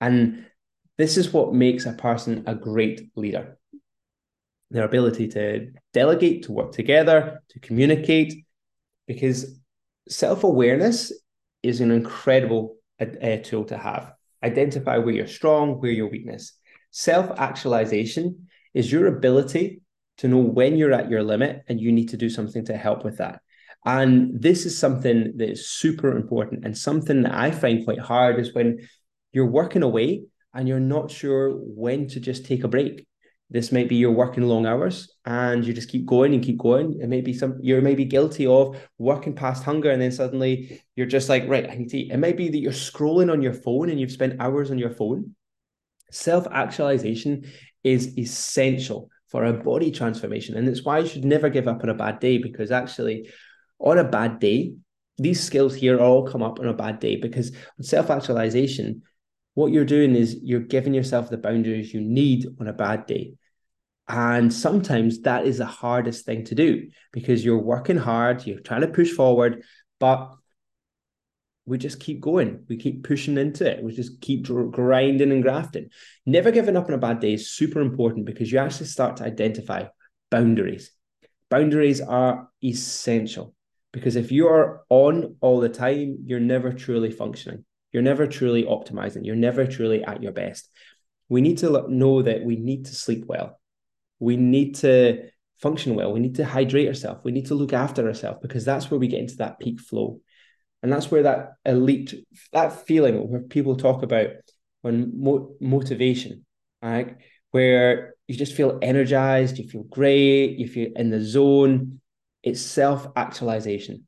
And 0.00 0.46
this 1.00 1.16
is 1.16 1.32
what 1.32 1.54
makes 1.54 1.86
a 1.86 1.92
person 1.92 2.44
a 2.46 2.54
great 2.54 3.10
leader. 3.16 3.58
Their 4.70 4.84
ability 4.84 5.28
to 5.28 5.72
delegate, 5.92 6.44
to 6.44 6.52
work 6.52 6.72
together, 6.72 7.42
to 7.48 7.60
communicate, 7.60 8.44
because 9.06 9.58
self 10.08 10.44
awareness 10.44 11.12
is 11.62 11.80
an 11.80 11.90
incredible 11.90 12.76
uh, 13.00 13.36
tool 13.42 13.64
to 13.64 13.76
have. 13.76 14.12
Identify 14.42 14.98
where 14.98 15.14
you're 15.14 15.26
strong, 15.26 15.80
where 15.80 15.90
your 15.90 16.08
weakness. 16.08 16.52
Self 16.90 17.38
actualization 17.38 18.48
is 18.74 18.90
your 18.90 19.06
ability 19.06 19.82
to 20.18 20.28
know 20.28 20.38
when 20.38 20.76
you're 20.76 20.92
at 20.92 21.10
your 21.10 21.22
limit 21.22 21.62
and 21.68 21.80
you 21.80 21.92
need 21.92 22.10
to 22.10 22.16
do 22.16 22.28
something 22.28 22.64
to 22.66 22.76
help 22.76 23.04
with 23.04 23.18
that. 23.18 23.40
And 23.86 24.40
this 24.40 24.66
is 24.66 24.78
something 24.78 25.36
that 25.38 25.50
is 25.50 25.70
super 25.70 26.14
important 26.14 26.64
and 26.64 26.76
something 26.76 27.22
that 27.22 27.34
I 27.34 27.50
find 27.50 27.84
quite 27.84 27.98
hard 27.98 28.38
is 28.38 28.54
when 28.54 28.86
you're 29.32 29.46
working 29.46 29.82
away 29.82 30.24
and 30.54 30.68
you're 30.68 30.80
not 30.80 31.10
sure 31.10 31.50
when 31.50 32.08
to 32.08 32.20
just 32.20 32.44
take 32.44 32.64
a 32.64 32.68
break. 32.68 33.06
This 33.52 33.72
might 33.72 33.88
be 33.88 33.96
you're 33.96 34.12
working 34.12 34.44
long 34.44 34.64
hours 34.64 35.12
and 35.24 35.66
you 35.66 35.72
just 35.72 35.88
keep 35.88 36.06
going 36.06 36.34
and 36.34 36.42
keep 36.42 36.58
going. 36.58 37.00
It 37.00 37.08
may 37.08 37.20
be 37.20 37.32
some 37.32 37.58
you're 37.60 37.82
maybe 37.82 38.04
guilty 38.04 38.46
of 38.46 38.76
working 38.98 39.34
past 39.34 39.64
hunger 39.64 39.90
and 39.90 40.00
then 40.00 40.12
suddenly 40.12 40.80
you're 40.94 41.06
just 41.06 41.28
like, 41.28 41.48
right, 41.48 41.68
I 41.68 41.74
need 41.74 41.88
to 41.90 41.98
eat. 41.98 42.12
It 42.12 42.18
might 42.18 42.36
be 42.36 42.48
that 42.48 42.58
you're 42.58 42.72
scrolling 42.72 43.30
on 43.30 43.42
your 43.42 43.54
phone 43.54 43.90
and 43.90 43.98
you've 43.98 44.12
spent 44.12 44.40
hours 44.40 44.70
on 44.70 44.78
your 44.78 44.90
phone. 44.90 45.34
Self-actualization 46.12 47.50
is 47.82 48.16
essential 48.18 49.10
for 49.30 49.44
a 49.44 49.52
body 49.52 49.90
transformation. 49.90 50.56
And 50.56 50.68
it's 50.68 50.84
why 50.84 51.00
you 51.00 51.08
should 51.08 51.24
never 51.24 51.48
give 51.48 51.66
up 51.66 51.82
on 51.82 51.88
a 51.88 51.94
bad 51.94 52.20
day 52.20 52.38
because 52.38 52.70
actually 52.70 53.30
on 53.80 53.98
a 53.98 54.04
bad 54.04 54.38
day, 54.38 54.74
these 55.18 55.42
skills 55.42 55.74
here 55.74 55.98
all 55.98 56.26
come 56.26 56.42
up 56.42 56.60
on 56.60 56.66
a 56.66 56.72
bad 56.72 57.00
day 57.00 57.16
because 57.16 57.52
self 57.80 58.10
actualization, 58.10 59.02
what 59.54 59.72
you're 59.72 59.84
doing 59.84 60.14
is 60.14 60.38
you're 60.42 60.60
giving 60.60 60.94
yourself 60.94 61.28
the 61.28 61.38
boundaries 61.38 61.92
you 61.92 62.00
need 62.00 62.46
on 62.60 62.68
a 62.68 62.72
bad 62.72 63.06
day. 63.06 63.34
And 64.08 64.52
sometimes 64.52 65.20
that 65.22 65.46
is 65.46 65.58
the 65.58 65.66
hardest 65.66 66.24
thing 66.24 66.44
to 66.46 66.54
do 66.54 66.88
because 67.12 67.44
you're 67.44 67.58
working 67.58 67.96
hard, 67.96 68.46
you're 68.46 68.60
trying 68.60 68.80
to 68.80 68.88
push 68.88 69.12
forward, 69.12 69.62
but 69.98 70.34
we 71.66 71.78
just 71.78 72.00
keep 72.00 72.20
going. 72.20 72.64
We 72.68 72.76
keep 72.76 73.04
pushing 73.04 73.38
into 73.38 73.70
it. 73.70 73.82
We 73.82 73.92
just 73.92 74.20
keep 74.20 74.42
grinding 74.42 75.30
and 75.30 75.42
grafting. 75.42 75.90
Never 76.26 76.50
giving 76.50 76.76
up 76.76 76.88
on 76.88 76.94
a 76.94 76.98
bad 76.98 77.20
day 77.20 77.34
is 77.34 77.52
super 77.52 77.80
important 77.80 78.26
because 78.26 78.50
you 78.50 78.58
actually 78.58 78.86
start 78.86 79.18
to 79.18 79.24
identify 79.24 79.84
boundaries. 80.30 80.90
Boundaries 81.48 82.00
are 82.00 82.48
essential 82.64 83.54
because 83.92 84.16
if 84.16 84.32
you 84.32 84.48
are 84.48 84.82
on 84.88 85.36
all 85.40 85.60
the 85.60 85.68
time, 85.68 86.18
you're 86.24 86.40
never 86.40 86.72
truly 86.72 87.12
functioning. 87.12 87.64
You're 87.92 88.02
never 88.02 88.26
truly 88.26 88.64
optimizing. 88.64 89.24
You're 89.24 89.36
never 89.36 89.66
truly 89.66 90.04
at 90.04 90.22
your 90.22 90.32
best. 90.32 90.68
We 91.28 91.40
need 91.40 91.58
to 91.58 91.86
know 91.88 92.22
that 92.22 92.44
we 92.44 92.56
need 92.56 92.86
to 92.86 92.94
sleep 92.94 93.24
well. 93.26 93.60
We 94.18 94.36
need 94.36 94.76
to 94.76 95.30
function 95.60 95.94
well. 95.94 96.12
We 96.12 96.20
need 96.20 96.36
to 96.36 96.44
hydrate 96.44 96.88
ourselves. 96.88 97.24
We 97.24 97.32
need 97.32 97.46
to 97.46 97.54
look 97.54 97.72
after 97.72 98.06
ourselves 98.06 98.40
because 98.42 98.64
that's 98.64 98.90
where 98.90 99.00
we 99.00 99.08
get 99.08 99.20
into 99.20 99.36
that 99.36 99.58
peak 99.58 99.80
flow. 99.80 100.20
And 100.82 100.92
that's 100.92 101.10
where 101.10 101.24
that 101.24 101.54
elite, 101.64 102.14
that 102.52 102.86
feeling 102.86 103.28
where 103.28 103.42
people 103.42 103.76
talk 103.76 104.02
about 104.02 104.28
when 104.82 105.12
mo- 105.22 105.54
motivation, 105.60 106.46
right? 106.82 107.16
Where 107.50 108.14
you 108.26 108.36
just 108.36 108.54
feel 108.54 108.78
energized, 108.80 109.58
you 109.58 109.68
feel 109.68 109.82
great, 109.82 110.58
you 110.58 110.68
feel 110.68 110.90
in 110.96 111.10
the 111.10 111.22
zone. 111.22 112.00
It's 112.42 112.62
self 112.62 113.06
actualization, 113.16 114.06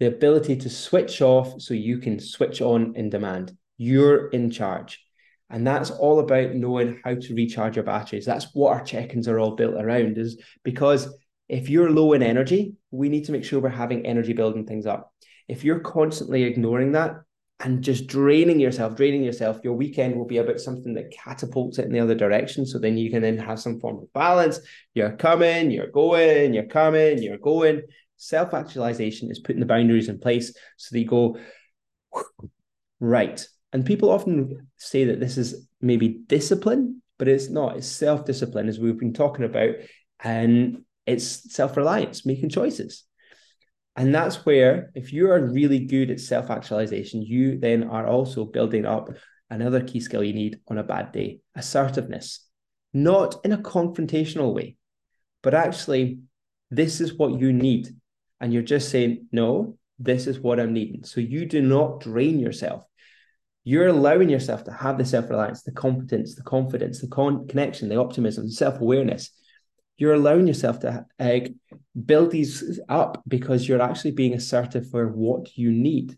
the 0.00 0.06
ability 0.06 0.56
to 0.56 0.68
switch 0.68 1.22
off 1.22 1.60
so 1.60 1.74
you 1.74 1.98
can 1.98 2.18
switch 2.18 2.60
on 2.60 2.94
in 2.96 3.10
demand. 3.10 3.56
You're 3.76 4.28
in 4.30 4.50
charge. 4.50 5.00
And 5.48 5.66
that's 5.66 5.90
all 5.90 6.20
about 6.20 6.54
knowing 6.54 7.00
how 7.04 7.14
to 7.14 7.34
recharge 7.34 7.76
your 7.76 7.84
batteries. 7.84 8.24
That's 8.24 8.54
what 8.54 8.72
our 8.72 8.84
check-ins 8.84 9.28
are 9.28 9.38
all 9.38 9.56
built 9.56 9.74
around, 9.74 10.16
is 10.16 10.40
because 10.64 11.12
if 11.48 11.68
you're 11.68 11.90
low 11.90 12.12
in 12.12 12.22
energy, 12.22 12.74
we 12.90 13.08
need 13.08 13.24
to 13.26 13.32
make 13.32 13.44
sure 13.44 13.60
we're 13.60 13.68
having 13.68 14.06
energy 14.06 14.32
building 14.32 14.66
things 14.66 14.86
up. 14.86 15.12
If 15.48 15.64
you're 15.64 15.80
constantly 15.80 16.44
ignoring 16.44 16.92
that 16.92 17.16
and 17.58 17.82
just 17.82 18.06
draining 18.06 18.60
yourself, 18.60 18.94
draining 18.94 19.24
yourself, 19.24 19.58
your 19.64 19.74
weekend 19.74 20.14
will 20.14 20.24
be 20.24 20.38
about 20.38 20.60
something 20.60 20.94
that 20.94 21.10
catapults 21.10 21.78
it 21.78 21.86
in 21.86 21.92
the 21.92 22.00
other 22.00 22.14
direction. 22.14 22.64
So 22.64 22.78
then 22.78 22.96
you 22.96 23.10
can 23.10 23.20
then 23.20 23.36
have 23.36 23.58
some 23.58 23.80
form 23.80 23.98
of 23.98 24.12
balance. 24.12 24.60
You're 24.94 25.16
coming, 25.16 25.72
you're 25.72 25.90
going, 25.90 26.54
you're 26.54 26.64
coming, 26.66 27.20
you're 27.20 27.38
going. 27.38 27.82
Self 28.22 28.52
actualization 28.52 29.30
is 29.30 29.38
putting 29.38 29.60
the 29.60 29.66
boundaries 29.66 30.10
in 30.10 30.18
place 30.18 30.54
so 30.76 30.94
you 30.94 31.06
go, 31.06 31.38
right, 33.00 33.46
and 33.72 33.86
people 33.86 34.10
often 34.10 34.68
say 34.76 35.04
that 35.04 35.20
this 35.20 35.38
is 35.38 35.66
maybe 35.80 36.20
discipline, 36.26 37.00
but 37.18 37.28
it's 37.28 37.48
not. 37.48 37.78
It's 37.78 37.86
self 37.86 38.26
discipline, 38.26 38.68
as 38.68 38.78
we've 38.78 38.98
been 38.98 39.14
talking 39.14 39.46
about. 39.46 39.76
And 40.22 40.84
it's 41.06 41.54
self 41.54 41.78
reliance, 41.78 42.26
making 42.26 42.50
choices. 42.50 43.04
And 43.96 44.14
that's 44.14 44.44
where, 44.44 44.90
if 44.94 45.14
you 45.14 45.30
are 45.30 45.40
really 45.40 45.86
good 45.86 46.10
at 46.10 46.20
self 46.20 46.50
actualization, 46.50 47.22
you 47.22 47.58
then 47.58 47.84
are 47.84 48.06
also 48.06 48.44
building 48.44 48.84
up 48.84 49.08
another 49.48 49.82
key 49.82 50.00
skill 50.00 50.22
you 50.22 50.34
need 50.34 50.60
on 50.68 50.76
a 50.76 50.82
bad 50.84 51.12
day 51.12 51.40
assertiveness, 51.56 52.46
not 52.92 53.36
in 53.44 53.52
a 53.52 53.58
confrontational 53.58 54.54
way, 54.54 54.76
but 55.42 55.54
actually, 55.54 56.20
this 56.70 57.00
is 57.00 57.14
what 57.14 57.40
you 57.40 57.52
need. 57.52 57.88
And 58.40 58.52
you're 58.52 58.62
just 58.62 58.90
saying, 58.90 59.26
no, 59.32 59.76
this 59.98 60.26
is 60.26 60.40
what 60.40 60.58
I'm 60.58 60.72
needing. 60.72 61.04
So 61.04 61.20
you 61.20 61.46
do 61.46 61.60
not 61.60 62.00
drain 62.00 62.38
yourself. 62.38 62.84
You're 63.64 63.88
allowing 63.88 64.30
yourself 64.30 64.64
to 64.64 64.72
have 64.72 64.96
the 64.96 65.04
self-reliance 65.04 65.62
the 65.62 65.72
competence 65.72 66.34
the 66.34 66.42
confidence 66.42 67.00
the 67.00 67.08
con- 67.08 67.46
connection 67.46 67.90
the 67.90 68.00
optimism 68.00 68.46
the 68.46 68.52
self-awareness. 68.52 69.30
You're 69.98 70.14
allowing 70.14 70.46
yourself 70.46 70.80
to 70.80 71.04
uh, 71.18 71.40
build 72.06 72.30
these 72.30 72.80
up 72.88 73.22
because 73.28 73.68
you're 73.68 73.82
actually 73.82 74.12
being 74.12 74.32
assertive 74.32 74.88
for 74.90 75.08
what 75.08 75.58
you 75.58 75.70
need. 75.70 76.16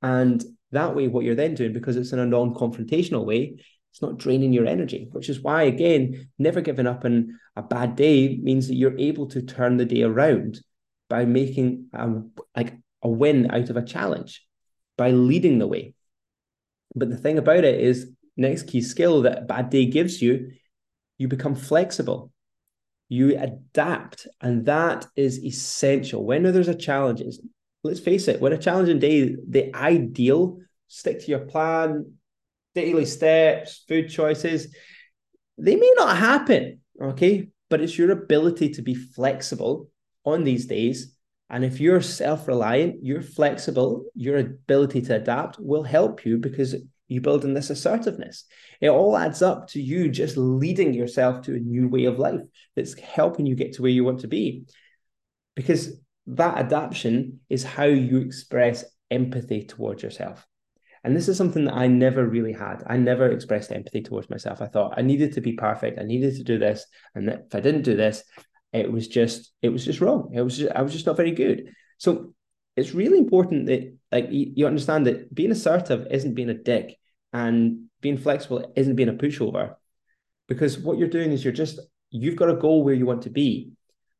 And 0.00 0.44
that 0.72 0.94
way 0.94 1.08
what 1.08 1.24
you're 1.24 1.34
then 1.34 1.54
doing 1.54 1.72
because 1.72 1.96
it's 1.96 2.12
in 2.12 2.18
a 2.18 2.26
non-confrontational 2.26 3.24
way 3.24 3.56
it's 3.90 4.02
not 4.02 4.18
draining 4.18 4.52
your 4.52 4.66
energy 4.66 5.08
which 5.12 5.28
is 5.28 5.40
why 5.40 5.62
again 5.62 6.28
never 6.38 6.60
giving 6.60 6.86
up 6.86 7.04
on 7.04 7.38
a 7.56 7.62
bad 7.62 7.96
day 7.96 8.38
means 8.42 8.68
that 8.68 8.74
you're 8.74 8.98
able 8.98 9.26
to 9.26 9.42
turn 9.42 9.76
the 9.76 9.84
day 9.84 10.02
around 10.02 10.60
by 11.08 11.24
making 11.24 11.88
a, 11.92 12.22
like 12.56 12.74
a 13.02 13.08
win 13.08 13.50
out 13.50 13.70
of 13.70 13.76
a 13.76 13.84
challenge 13.84 14.42
by 14.96 15.10
leading 15.10 15.58
the 15.58 15.66
way 15.66 15.94
but 16.96 17.10
the 17.10 17.16
thing 17.16 17.38
about 17.38 17.64
it 17.64 17.78
is, 17.78 18.10
next 18.36 18.64
key 18.66 18.80
skill 18.80 19.22
that 19.22 19.46
bad 19.46 19.70
day 19.70 19.86
gives 19.86 20.20
you, 20.20 20.52
you 21.18 21.28
become 21.28 21.54
flexible. 21.54 22.32
You 23.08 23.38
adapt, 23.38 24.26
and 24.40 24.66
that 24.66 25.06
is 25.14 25.44
essential. 25.44 26.24
When 26.24 26.42
there's 26.42 26.68
a 26.68 26.74
challenge, 26.74 27.22
let's 27.84 28.00
face 28.00 28.26
it, 28.28 28.40
when 28.40 28.52
a 28.52 28.58
challenging 28.58 28.98
day, 28.98 29.36
the 29.48 29.74
ideal 29.76 30.58
stick 30.88 31.20
to 31.20 31.30
your 31.30 31.40
plan, 31.40 32.14
daily 32.74 33.04
steps, 33.04 33.84
food 33.86 34.08
choices, 34.08 34.74
they 35.58 35.76
may 35.76 35.92
not 35.96 36.16
happen. 36.16 36.80
Okay. 37.00 37.48
But 37.68 37.80
it's 37.80 37.98
your 37.98 38.10
ability 38.12 38.70
to 38.70 38.82
be 38.82 38.94
flexible 38.94 39.88
on 40.26 40.44
these 40.44 40.66
days. 40.66 41.16
And 41.48 41.64
if 41.64 41.80
you're 41.80 42.02
self 42.02 42.48
reliant, 42.48 43.04
you're 43.04 43.22
flexible, 43.22 44.04
your 44.14 44.38
ability 44.38 45.00
to 45.02 45.16
adapt 45.16 45.58
will 45.60 45.84
help 45.84 46.26
you 46.26 46.38
because 46.38 46.74
you 47.08 47.20
build 47.20 47.44
in 47.44 47.54
this 47.54 47.70
assertiveness. 47.70 48.44
It 48.80 48.88
all 48.88 49.16
adds 49.16 49.40
up 49.40 49.68
to 49.68 49.80
you 49.80 50.08
just 50.10 50.36
leading 50.36 50.92
yourself 50.92 51.42
to 51.42 51.54
a 51.54 51.60
new 51.60 51.88
way 51.88 52.06
of 52.06 52.18
life 52.18 52.40
that's 52.74 52.98
helping 52.98 53.46
you 53.46 53.54
get 53.54 53.74
to 53.74 53.82
where 53.82 53.92
you 53.92 54.04
want 54.04 54.20
to 54.20 54.28
be. 54.28 54.64
Because 55.54 56.00
that 56.26 56.58
adaptation 56.58 57.40
is 57.48 57.62
how 57.62 57.84
you 57.84 58.18
express 58.18 58.84
empathy 59.10 59.64
towards 59.64 60.02
yourself. 60.02 60.44
And 61.04 61.14
this 61.14 61.28
is 61.28 61.36
something 61.36 61.66
that 61.66 61.76
I 61.76 61.86
never 61.86 62.26
really 62.26 62.52
had. 62.52 62.82
I 62.88 62.96
never 62.96 63.30
expressed 63.30 63.70
empathy 63.70 64.02
towards 64.02 64.28
myself. 64.28 64.60
I 64.60 64.66
thought 64.66 64.94
I 64.96 65.02
needed 65.02 65.34
to 65.34 65.40
be 65.40 65.52
perfect. 65.52 66.00
I 66.00 66.02
needed 66.02 66.34
to 66.34 66.42
do 66.42 66.58
this. 66.58 66.84
And 67.14 67.28
if 67.28 67.54
I 67.54 67.60
didn't 67.60 67.82
do 67.82 67.94
this, 67.94 68.24
it 68.72 68.90
was 68.90 69.08
just, 69.08 69.52
it 69.62 69.70
was 69.70 69.84
just 69.84 70.00
wrong. 70.00 70.32
It 70.34 70.42
was 70.42 70.58
just, 70.58 70.72
I 70.74 70.82
was 70.82 70.92
just 70.92 71.06
not 71.06 71.16
very 71.16 71.32
good. 71.32 71.72
So 71.98 72.34
it's 72.76 72.94
really 72.94 73.18
important 73.18 73.66
that 73.66 73.96
like 74.12 74.28
you 74.30 74.66
understand 74.66 75.06
that 75.06 75.34
being 75.34 75.50
assertive 75.50 76.06
isn't 76.10 76.34
being 76.34 76.50
a 76.50 76.54
dick 76.54 76.96
and 77.32 77.86
being 78.00 78.18
flexible 78.18 78.72
isn't 78.76 78.96
being 78.96 79.08
a 79.08 79.14
pushover 79.14 79.74
because 80.46 80.78
what 80.78 80.98
you're 80.98 81.08
doing 81.08 81.32
is 81.32 81.42
you're 81.42 81.52
just 81.52 81.80
you've 82.10 82.36
got 82.36 82.46
to 82.46 82.54
go 82.54 82.76
where 82.78 82.94
you 82.94 83.06
want 83.06 83.22
to 83.22 83.30
be 83.30 83.72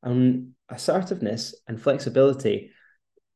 and 0.02 0.52
assertiveness 0.70 1.54
and 1.68 1.80
flexibility 1.80 2.70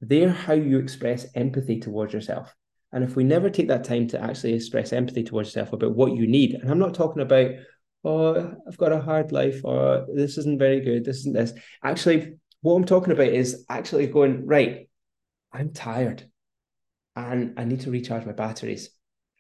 they're 0.01 0.31
how 0.31 0.55
you 0.55 0.79
express 0.79 1.27
empathy 1.35 1.79
towards 1.79 2.13
yourself 2.13 2.55
and 2.93 3.05
if 3.05 3.15
we 3.15 3.23
never 3.23 3.49
take 3.49 3.69
that 3.69 3.85
time 3.85 4.09
to 4.09 4.21
actually 4.21 4.55
express 4.55 4.93
empathy 4.93 5.23
towards 5.23 5.49
yourself 5.49 5.73
about 5.73 5.95
what 5.95 6.13
you 6.13 6.27
need 6.27 6.55
and 6.55 6.71
i'm 6.71 6.79
not 6.79 6.95
talking 6.95 7.23
about 7.23 7.51
oh 8.05 8.55
i've 8.67 8.79
got 8.79 8.93
a 8.93 9.01
hard 9.01 9.33
life 9.33 9.61
or 9.65 10.07
this 10.15 10.39
isn't 10.39 10.59
very 10.59 10.81
good 10.81 11.05
this 11.05 11.19
isn't 11.19 11.35
this 11.35 11.53
actually 11.85 12.35
what 12.63 12.75
i'm 12.75 12.85
talking 12.85 13.13
about 13.13 13.29
is 13.29 13.65
actually 13.69 14.07
going 14.07 14.47
right 14.47 14.89
I'm 15.53 15.73
tired 15.73 16.29
and 17.17 17.59
I 17.59 17.65
need 17.65 17.81
to 17.81 17.91
recharge 17.91 18.25
my 18.25 18.33
batteries. 18.33 18.91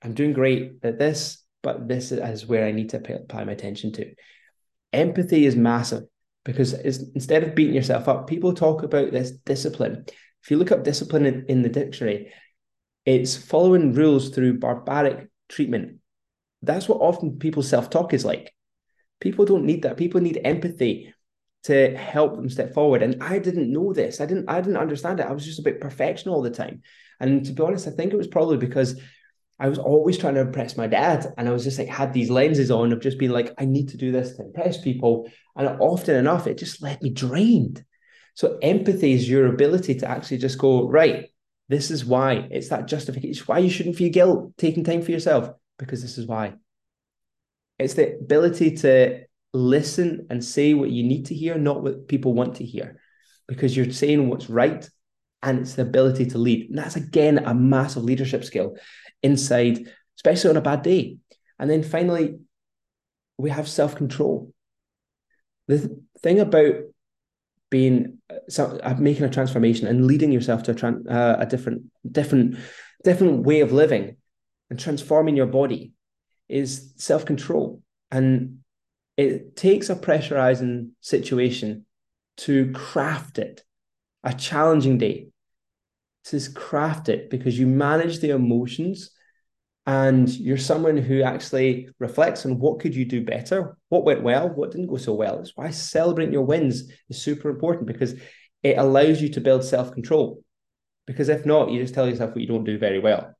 I'm 0.03 0.15
doing 0.15 0.33
great 0.33 0.73
at 0.83 0.99
this, 0.99 1.45
but 1.63 1.89
this 1.89 2.13
is 2.13 2.47
where 2.47 2.67
I 2.67 2.73
need 2.73 2.91
to 2.91 3.15
apply 3.15 3.45
my 3.45 3.53
attention 3.53 3.93
to. 3.93 4.13
Empathy 4.93 5.47
is 5.47 5.57
massive 5.57 6.05
because 6.45 6.73
instead 6.73 7.43
of 7.43 7.55
beating 7.55 7.75
yourself 7.75 8.09
up, 8.09 8.27
people 8.27 8.55
talk 8.55 8.83
about 8.83 9.13
this 9.13 9.31
discipline. 9.31 10.05
If 10.43 10.51
you 10.51 10.57
look 10.57 10.73
up 10.73 10.85
discipline 10.85 11.27
in, 11.27 11.47
in 11.49 11.63
the 11.63 11.69
dictionary, 11.69 12.33
it's 13.05 13.37
following 13.37 13.93
rules 13.93 14.31
through 14.31 14.59
barbaric 14.59 15.29
treatment. 15.49 16.00
That's 16.63 16.89
what 16.89 16.99
often 17.01 17.39
people's 17.39 17.69
self 17.69 17.91
talk 17.91 18.13
is 18.15 18.25
like. 18.25 18.53
People 19.21 19.45
don't 19.45 19.65
need 19.65 19.83
that. 19.83 19.97
People 19.97 20.21
need 20.21 20.41
empathy. 20.45 21.13
to 21.65 21.95
help 21.97 22.37
them 22.37 22.49
step 22.49 22.73
forward. 22.73 23.03
And 23.03 23.23
I 23.23 23.39
didn't 23.39 23.73
know 23.73 23.93
this. 23.93 24.21
I 24.21 24.27
didn't 24.27 24.49
I 24.49 24.61
didn't 24.61 24.79
understand 24.79 25.21
it. 25.21 25.27
I 25.27 25.33
was 25.33 25.45
just 25.45 25.59
about 25.59 25.81
perfection 25.81 26.31
all 26.31 26.43
the 26.43 26.51
time. 26.51 26.83
And 27.21 27.45
to 27.45 27.53
be 27.53 27.63
honest, 27.63 27.87
I 27.87 27.91
think 27.91 28.13
it 28.13 28.17
was 28.17 28.27
probably 28.29 28.57
because 28.57 28.99
I 29.59 29.69
was 29.69 29.79
always 29.79 30.17
trying 30.17 30.37
to 30.37 30.41
impress 30.41 30.79
my 30.79 30.87
dad. 30.87 31.27
And 31.37 31.47
I 31.47 31.53
was 31.53 31.65
just 31.65 31.79
like, 31.79 31.89
had 31.89 32.15
these 32.15 32.31
lenses 32.31 32.71
on 32.71 32.93
of 32.93 33.01
just 33.03 33.19
being 33.19 33.31
like, 33.31 33.53
I 33.59 33.67
need 33.67 33.91
to 33.91 33.99
do 33.99 34.11
this 34.11 34.37
to 34.37 34.45
impress 34.45 34.81
people. 34.81 35.31
And 35.55 35.69
often 35.81 36.17
enough, 36.17 36.47
it 36.47 36.57
just 36.57 36.81
left 36.81 37.03
me 37.03 37.11
drained. 37.11 37.85
So 38.35 38.59
empathy 38.63 39.13
is 39.13 39.29
your 39.29 39.47
ability 39.49 39.97
to 39.97 40.09
actually 40.09 40.39
just 40.39 40.59
go, 40.59 40.89
right, 40.89 41.27
this 41.69 41.91
is 41.91 42.07
why. 42.07 42.49
It's 42.51 42.71
that 42.71 42.89
justification. 42.89 43.45
why 43.45 43.59
you 43.59 43.69
shouldn't 43.69 43.97
feel 43.97 44.11
guilt 44.11 44.57
taking 44.57 44.83
time 44.83 45.03
for 45.03 45.11
yourself, 45.11 45.51
because 45.81 46.03
this 46.03 46.19
is 46.19 46.27
why. 46.27 46.55
It's 47.79 47.95
the 47.95 48.15
ability 48.15 48.77
to 48.77 49.25
listen 49.53 50.27
and 50.31 50.45
say 50.45 50.75
what 50.75 50.91
you 50.91 51.03
need 51.03 51.27
to 51.27 51.35
hear, 51.35 51.59
not 51.59 51.83
what 51.83 52.07
people 52.07 52.35
want 52.35 52.57
to 52.57 52.65
hear, 52.65 53.01
because 53.49 53.77
you're 53.77 53.91
saying 53.91 54.29
what's 54.29 54.51
right. 54.51 54.89
And 55.43 55.61
it's 55.61 55.75
the 55.75 55.83
ability 55.83 56.27
to 56.27 56.39
lead. 56.39 56.69
And 56.69 56.79
that's 56.79 56.97
again 56.97 57.39
a 57.39 57.55
massive 57.55 58.05
leadership 58.05 58.45
skill 58.45 58.77
inside, 59.23 59.89
especially 60.19 60.51
on 60.51 60.59
a 60.59 60.61
bad 60.61 60.83
day. 60.83 61.17
And 61.59 61.71
then 61.71 61.83
finally, 61.83 62.39
we 63.39 63.49
have 63.49 63.67
self 63.67 63.97
control. 63.97 64.53
The 65.67 65.99
thing 66.23 66.41
about 66.41 66.75
being 67.71 68.19
so, 68.49 68.79
uh, 68.83 68.97
making 68.99 69.25
a 69.25 69.31
transformation 69.31 69.87
and 69.87 70.07
leading 70.07 70.33
yourself 70.33 70.65
to 70.65 70.73
a, 70.73 70.75
tran- 70.75 71.11
uh, 71.11 71.37
a 71.39 71.47
different, 71.47 71.85
different, 72.11 72.59
different 73.03 73.45
way 73.45 73.61
of 73.61 73.73
living 73.73 74.17
and 74.71 74.79
transforming 74.79 75.37
your 75.37 75.47
body 75.47 75.93
is 76.49 76.93
self 76.97 77.25
control. 77.27 77.83
And 78.11 78.61
it 79.17 79.57
takes 79.57 79.91
a 79.91 79.97
pressurizing 79.97 80.91
situation 81.01 81.85
to 82.39 82.73
craft 82.73 83.39
it, 83.39 83.63
a 84.25 84.33
challenging 84.33 84.97
day, 84.97 85.29
to 86.25 86.41
craft 86.53 87.09
it 87.09 87.29
because 87.29 87.59
you 87.59 87.67
manage 87.67 88.21
the 88.21 88.31
emotions 88.31 89.11
and 89.87 90.29
you're 90.29 90.59
someone 90.59 90.97
who 90.97 91.23
actually 91.23 91.89
reflects 91.99 92.45
on 92.45 92.59
what 92.59 92.81
could 92.81 92.95
you 92.95 93.07
do 93.07 93.25
better 93.25 93.77
what 93.89 94.05
went 94.05 94.23
well 94.23 94.49
what 94.51 94.71
didn't 94.71 94.89
go 94.89 94.97
so 94.97 95.15
well. 95.15 95.39
That's 95.39 95.57
why 95.57 95.71
celebrating 95.71 96.33
your 96.33 96.45
wins 96.45 96.85
is 97.09 97.21
super 97.21 97.49
important 97.49 97.87
because 97.87 98.15
it 98.63 98.77
allows 98.77 99.23
you 99.23 99.31
to 99.31 99.41
build 99.41 99.65
self-control. 99.65 100.43
Because 101.07 101.29
if 101.29 101.47
not 101.47 101.71
you 101.71 101.81
just 101.81 101.95
tell 101.95 102.09
yourself 102.09 102.31
what 102.31 102.41
you 102.41 102.47
don't 102.47 102.65
do 102.65 102.79
very 102.79 103.01
well 103.01 103.35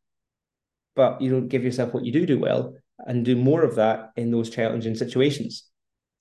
but 0.97 1.21
you 1.21 1.31
don't 1.31 1.49
give 1.49 1.65
yourself 1.65 1.93
what 1.95 2.05
you 2.05 2.13
do 2.13 2.27
do 2.27 2.39
well 2.39 2.75
and 3.07 3.25
do 3.25 3.37
more 3.37 3.63
of 3.63 3.77
that 3.77 4.11
in 4.17 4.31
those 4.31 4.51
challenging 4.51 4.95
situations 4.95 5.65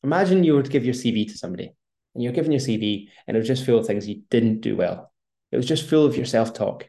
imagine 0.03 0.43
you 0.43 0.53
were 0.53 0.63
to 0.63 0.71
give 0.71 0.85
your 0.85 0.93
cv 0.93 1.27
to 1.27 1.38
somebody 1.38 1.73
and 2.15 2.23
you're 2.23 2.33
giving 2.33 2.51
your 2.51 2.61
cv 2.61 3.07
and 3.27 3.35
it 3.35 3.39
was 3.39 3.47
just 3.47 3.65
full 3.65 3.79
of 3.79 3.85
things 3.85 4.07
you 4.07 4.21
didn't 4.29 4.61
do 4.61 4.75
well 4.75 5.09
it 5.51 5.57
was 5.57 5.65
just 5.65 5.89
full 5.89 6.05
of 6.05 6.15
your 6.15 6.25
self 6.25 6.53
talk. 6.53 6.88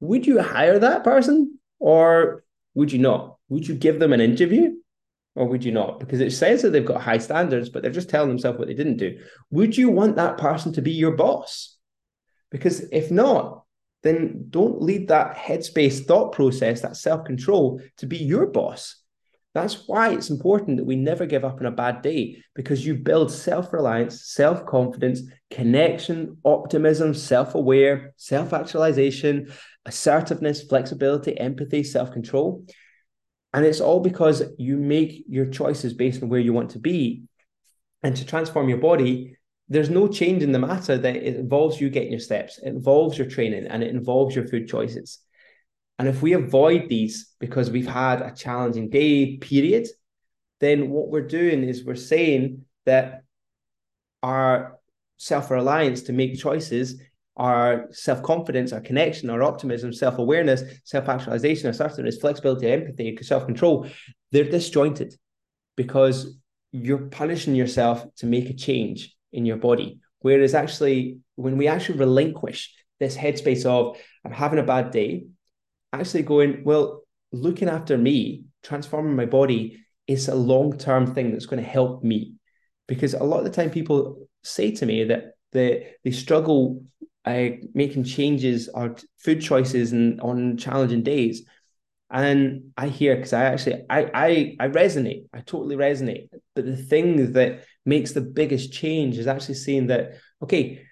Would 0.00 0.26
you 0.26 0.42
hire 0.42 0.78
that 0.78 1.04
person 1.04 1.58
or 1.78 2.44
would 2.74 2.92
you 2.92 2.98
not? 2.98 3.38
Would 3.48 3.66
you 3.66 3.74
give 3.74 3.98
them 3.98 4.12
an 4.12 4.20
interview 4.20 4.74
or 5.34 5.46
would 5.46 5.64
you 5.64 5.72
not? 5.72 6.00
Because 6.00 6.20
it 6.20 6.32
says 6.32 6.62
that 6.62 6.70
they've 6.70 6.84
got 6.84 7.00
high 7.00 7.18
standards, 7.18 7.68
but 7.68 7.82
they're 7.82 7.90
just 7.90 8.10
telling 8.10 8.28
themselves 8.28 8.58
what 8.58 8.68
they 8.68 8.74
didn't 8.74 8.98
do. 8.98 9.18
Would 9.50 9.76
you 9.76 9.88
want 9.88 10.16
that 10.16 10.38
person 10.38 10.72
to 10.74 10.82
be 10.82 10.92
your 10.92 11.12
boss? 11.12 11.76
Because 12.50 12.80
if 12.92 13.10
not, 13.10 13.63
then 14.04 14.46
don't 14.50 14.82
lead 14.82 15.08
that 15.08 15.36
headspace 15.36 16.06
thought 16.06 16.32
process, 16.32 16.82
that 16.82 16.96
self 16.96 17.24
control 17.24 17.80
to 17.96 18.06
be 18.06 18.18
your 18.18 18.46
boss. 18.46 18.96
That's 19.54 19.86
why 19.86 20.12
it's 20.12 20.30
important 20.30 20.76
that 20.76 20.84
we 20.84 20.96
never 20.96 21.26
give 21.26 21.44
up 21.44 21.60
on 21.60 21.66
a 21.66 21.70
bad 21.70 22.02
day 22.02 22.42
because 22.54 22.84
you 22.84 22.94
build 22.94 23.32
self 23.32 23.72
reliance, 23.72 24.26
self 24.26 24.66
confidence, 24.66 25.22
connection, 25.50 26.36
optimism, 26.44 27.14
self 27.14 27.54
aware, 27.54 28.12
self 28.16 28.52
actualization, 28.52 29.50
assertiveness, 29.86 30.64
flexibility, 30.64 31.38
empathy, 31.38 31.82
self 31.82 32.12
control. 32.12 32.64
And 33.54 33.64
it's 33.64 33.80
all 33.80 34.00
because 34.00 34.42
you 34.58 34.76
make 34.76 35.24
your 35.28 35.46
choices 35.46 35.94
based 35.94 36.22
on 36.22 36.28
where 36.28 36.40
you 36.40 36.52
want 36.52 36.70
to 36.70 36.78
be. 36.78 37.22
And 38.02 38.14
to 38.16 38.26
transform 38.26 38.68
your 38.68 38.78
body, 38.78 39.36
there's 39.68 39.90
no 39.90 40.08
change 40.08 40.42
in 40.42 40.52
the 40.52 40.58
matter 40.58 40.98
that 40.98 41.16
it 41.16 41.36
involves 41.36 41.80
you 41.80 41.88
getting 41.88 42.10
your 42.10 42.20
steps, 42.20 42.58
it 42.58 42.68
involves 42.68 43.16
your 43.16 43.28
training, 43.28 43.66
and 43.66 43.82
it 43.82 43.90
involves 43.90 44.34
your 44.34 44.46
food 44.46 44.68
choices. 44.68 45.20
And 45.98 46.08
if 46.08 46.22
we 46.22 46.32
avoid 46.32 46.88
these 46.88 47.32
because 47.38 47.70
we've 47.70 47.86
had 47.86 48.20
a 48.20 48.34
challenging 48.34 48.90
day 48.90 49.36
period, 49.38 49.88
then 50.60 50.90
what 50.90 51.08
we're 51.08 51.26
doing 51.26 51.62
is 51.62 51.84
we're 51.84 51.94
saying 51.94 52.64
that 52.84 53.22
our 54.22 54.78
self 55.16 55.50
reliance 55.50 56.02
to 56.02 56.12
make 56.12 56.38
choices, 56.38 57.00
our 57.36 57.86
self 57.90 58.22
confidence, 58.22 58.72
our 58.72 58.80
connection, 58.80 59.30
our 59.30 59.42
optimism, 59.42 59.92
self 59.92 60.18
awareness, 60.18 60.62
self 60.84 61.08
actualization, 61.08 61.70
assertiveness, 61.70 62.18
flexibility, 62.18 62.70
empathy, 62.70 63.16
self 63.22 63.46
control, 63.46 63.88
they're 64.32 64.44
disjointed 64.44 65.14
because 65.76 66.36
you're 66.72 67.06
punishing 67.06 67.54
yourself 67.54 68.04
to 68.16 68.26
make 68.26 68.50
a 68.50 68.54
change 68.54 69.13
in 69.34 69.44
your 69.44 69.56
body. 69.56 70.00
Whereas 70.20 70.54
actually, 70.54 71.18
when 71.34 71.58
we 71.58 71.68
actually 71.68 71.98
relinquish 71.98 72.72
this 72.98 73.16
headspace 73.16 73.66
of, 73.66 73.98
I'm 74.24 74.32
having 74.32 74.58
a 74.58 74.62
bad 74.62 74.90
day, 74.90 75.26
actually 75.92 76.22
going, 76.22 76.64
well, 76.64 77.02
looking 77.32 77.68
after 77.68 77.98
me, 77.98 78.44
transforming 78.62 79.16
my 79.16 79.26
body 79.26 79.84
is 80.06 80.28
a 80.28 80.34
long 80.34 80.78
term 80.78 81.14
thing 81.14 81.32
that's 81.32 81.46
going 81.46 81.62
to 81.62 81.68
help 81.68 82.02
me. 82.02 82.34
Because 82.86 83.14
a 83.14 83.24
lot 83.24 83.38
of 83.38 83.44
the 83.44 83.50
time 83.50 83.70
people 83.70 84.28
say 84.42 84.70
to 84.72 84.86
me 84.86 85.04
that 85.04 85.32
they, 85.52 85.92
they 86.04 86.10
struggle 86.10 86.82
uh, 87.24 87.48
making 87.72 88.04
changes 88.04 88.68
or 88.72 88.96
food 89.18 89.40
choices 89.40 89.92
and 89.92 90.20
on 90.20 90.56
challenging 90.56 91.02
days. 91.02 91.44
And 92.14 92.70
I 92.76 92.86
hear 92.86 93.16
because 93.16 93.32
I 93.32 93.46
actually 93.46 93.84
I, 93.90 94.08
I 94.14 94.56
I 94.60 94.68
resonate, 94.68 95.26
I 95.34 95.40
totally 95.40 95.74
resonate. 95.74 96.28
But 96.54 96.64
the 96.64 96.76
thing 96.76 97.32
that 97.32 97.64
makes 97.84 98.12
the 98.12 98.20
biggest 98.20 98.72
change 98.72 99.18
is 99.18 99.26
actually 99.26 99.56
seeing 99.56 99.88
that, 99.88 100.14
okay, 100.40 100.86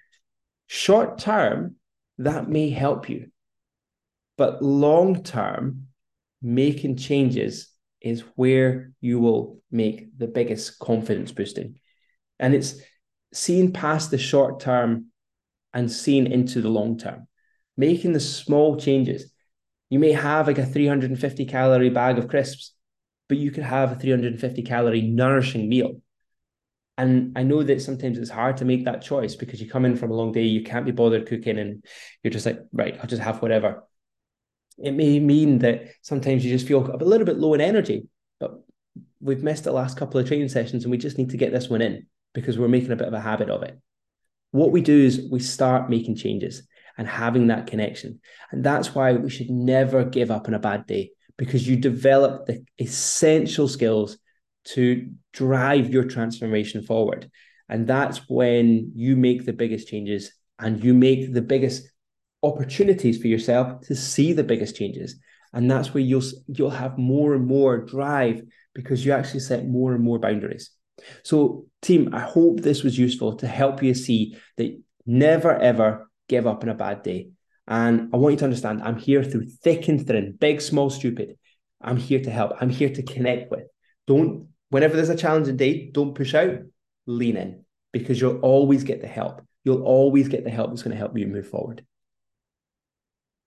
short 0.67 1.19
term, 1.19 1.77
that 2.17 2.49
may 2.49 2.69
help 2.69 3.09
you. 3.09 3.31
But 4.37 4.61
long 4.61 5.23
term, 5.23 5.87
making 6.41 6.97
changes 6.97 7.69
is 8.01 8.19
where 8.35 8.91
you 8.99 9.19
will 9.19 9.61
make 9.71 10.17
the 10.17 10.27
biggest 10.27 10.77
confidence 10.79 11.31
boosting. 11.31 11.79
And 12.37 12.53
it's 12.53 12.81
seeing 13.33 13.71
past 13.71 14.11
the 14.11 14.17
short 14.17 14.59
term 14.59 15.05
and 15.73 15.89
seeing 15.89 16.29
into 16.29 16.61
the 16.61 16.69
long 16.69 16.97
term, 16.97 17.27
making 17.77 18.11
the 18.11 18.19
small 18.19 18.75
changes. 18.75 19.32
You 19.93 19.99
may 19.99 20.11
have 20.11 20.47
like 20.47 20.57
a 20.57 20.65
350 20.65 21.45
calorie 21.45 21.89
bag 21.89 22.17
of 22.17 22.27
crisps, 22.27 22.73
but 23.29 23.37
you 23.37 23.51
could 23.51 23.63
have 23.63 23.91
a 23.91 23.95
350 23.95 24.63
calorie 24.63 25.01
nourishing 25.01 25.69
meal. 25.69 26.01
And 26.97 27.37
I 27.37 27.43
know 27.43 27.63
that 27.63 27.81
sometimes 27.81 28.17
it's 28.17 28.29
hard 28.29 28.57
to 28.57 28.65
make 28.65 28.85
that 28.85 29.01
choice 29.01 29.35
because 29.35 29.61
you 29.61 29.69
come 29.69 29.85
in 29.85 29.95
from 29.95 30.11
a 30.11 30.15
long 30.15 30.31
day, 30.31 30.43
you 30.43 30.63
can't 30.63 30.85
be 30.85 30.91
bothered 30.91 31.27
cooking, 31.27 31.57
and 31.57 31.83
you're 32.23 32.31
just 32.31 32.45
like, 32.45 32.59
right, 32.71 32.97
I'll 32.99 33.07
just 33.07 33.21
have 33.21 33.41
whatever 33.41 33.83
it 34.77 34.93
may 34.93 35.19
mean 35.19 35.59
that 35.59 35.85
sometimes 36.01 36.43
you 36.43 36.51
just 36.51 36.67
feel 36.67 36.89
a 36.89 36.97
little 36.97 37.25
bit 37.25 37.37
low 37.37 37.53
in 37.53 37.61
energy, 37.61 38.07
but 38.39 38.63
we've 39.19 39.43
missed 39.43 39.65
the 39.65 39.71
last 39.71 39.97
couple 39.97 40.19
of 40.19 40.27
training 40.27 40.49
sessions 40.49 40.83
and 40.83 40.91
we 40.91 40.97
just 40.97 41.17
need 41.17 41.29
to 41.29 41.37
get 41.37 41.51
this 41.51 41.69
one 41.69 41.81
in 41.81 42.07
because 42.33 42.57
we're 42.57 42.67
making 42.67 42.91
a 42.91 42.95
bit 42.95 43.07
of 43.07 43.13
a 43.13 43.19
habit 43.19 43.49
of 43.49 43.63
it. 43.63 43.79
What 44.51 44.71
we 44.71 44.81
do 44.81 44.97
is 44.97 45.27
we 45.31 45.39
start 45.39 45.89
making 45.89 46.15
changes 46.15 46.63
and 46.97 47.07
having 47.07 47.47
that 47.47 47.67
connection. 47.67 48.19
And 48.51 48.63
that's 48.63 48.93
why 48.93 49.13
we 49.13 49.29
should 49.29 49.49
never 49.49 50.03
give 50.03 50.31
up 50.31 50.47
on 50.47 50.53
a 50.53 50.59
bad 50.59 50.85
day 50.85 51.11
because 51.37 51.67
you 51.67 51.75
develop 51.75 52.45
the 52.45 52.63
essential 52.79 53.67
skills 53.67 54.17
to 54.65 55.09
drive 55.31 55.89
your 55.89 56.05
transformation 56.05 56.83
forward. 56.83 57.29
And 57.67 57.87
that's 57.87 58.29
when 58.29 58.91
you 58.95 59.15
make 59.15 59.45
the 59.45 59.53
biggest 59.53 59.87
changes 59.87 60.31
and 60.59 60.83
you 60.83 60.93
make 60.93 61.33
the 61.33 61.41
biggest 61.41 61.87
opportunities 62.43 63.19
for 63.19 63.27
yourself 63.27 63.81
to 63.87 63.95
see 63.95 64.33
the 64.33 64.43
biggest 64.43 64.75
changes 64.75 65.19
and 65.53 65.69
that's 65.69 65.93
where 65.93 66.03
you'll 66.03 66.23
you'll 66.47 66.69
have 66.69 66.97
more 66.97 67.33
and 67.33 67.47
more 67.47 67.77
drive 67.77 68.41
because 68.73 69.05
you 69.05 69.13
actually 69.13 69.39
set 69.39 69.67
more 69.67 69.93
and 69.93 70.03
more 70.03 70.19
boundaries 70.19 70.71
so 71.23 71.65
team 71.81 72.13
i 72.13 72.19
hope 72.19 72.59
this 72.59 72.83
was 72.83 72.97
useful 72.97 73.35
to 73.37 73.47
help 73.47 73.81
you 73.81 73.93
see 73.93 74.37
that 74.57 74.77
never 75.05 75.55
ever 75.55 76.09
give 76.27 76.47
up 76.47 76.63
on 76.63 76.69
a 76.69 76.75
bad 76.75 77.03
day. 77.03 77.29
And 77.65 78.09
i 78.13 78.17
want 78.17 78.33
you 78.33 78.39
to 78.39 78.43
understand 78.43 78.81
i'm 78.83 78.97
here 78.97 79.23
through 79.23 79.45
thick 79.45 79.87
and 79.87 80.05
thin 80.05 80.35
big 80.39 80.61
small 80.61 80.89
stupid. 80.89 81.37
I'm 81.85 81.97
here 81.97 82.21
to 82.21 82.29
help. 82.29 82.53
I'm 82.61 82.69
here 82.69 82.89
to 82.89 83.03
connect 83.03 83.51
with. 83.51 83.65
Don't 84.07 84.47
whenever 84.69 84.95
there's 84.95 85.09
a 85.09 85.17
challenging 85.17 85.57
day 85.57 85.89
don't 85.91 86.15
push 86.15 86.33
out. 86.33 86.59
Lean 87.05 87.37
in 87.37 87.65
because 87.91 88.19
you'll 88.19 88.39
always 88.39 88.83
get 88.83 89.01
the 89.01 89.07
help. 89.07 89.41
You'll 89.63 89.83
always 89.83 90.27
get 90.27 90.43
the 90.43 90.49
help 90.49 90.69
that's 90.69 90.83
going 90.83 90.91
to 90.91 90.97
help 90.97 91.17
you 91.17 91.27
move 91.27 91.47
forward 91.47 91.85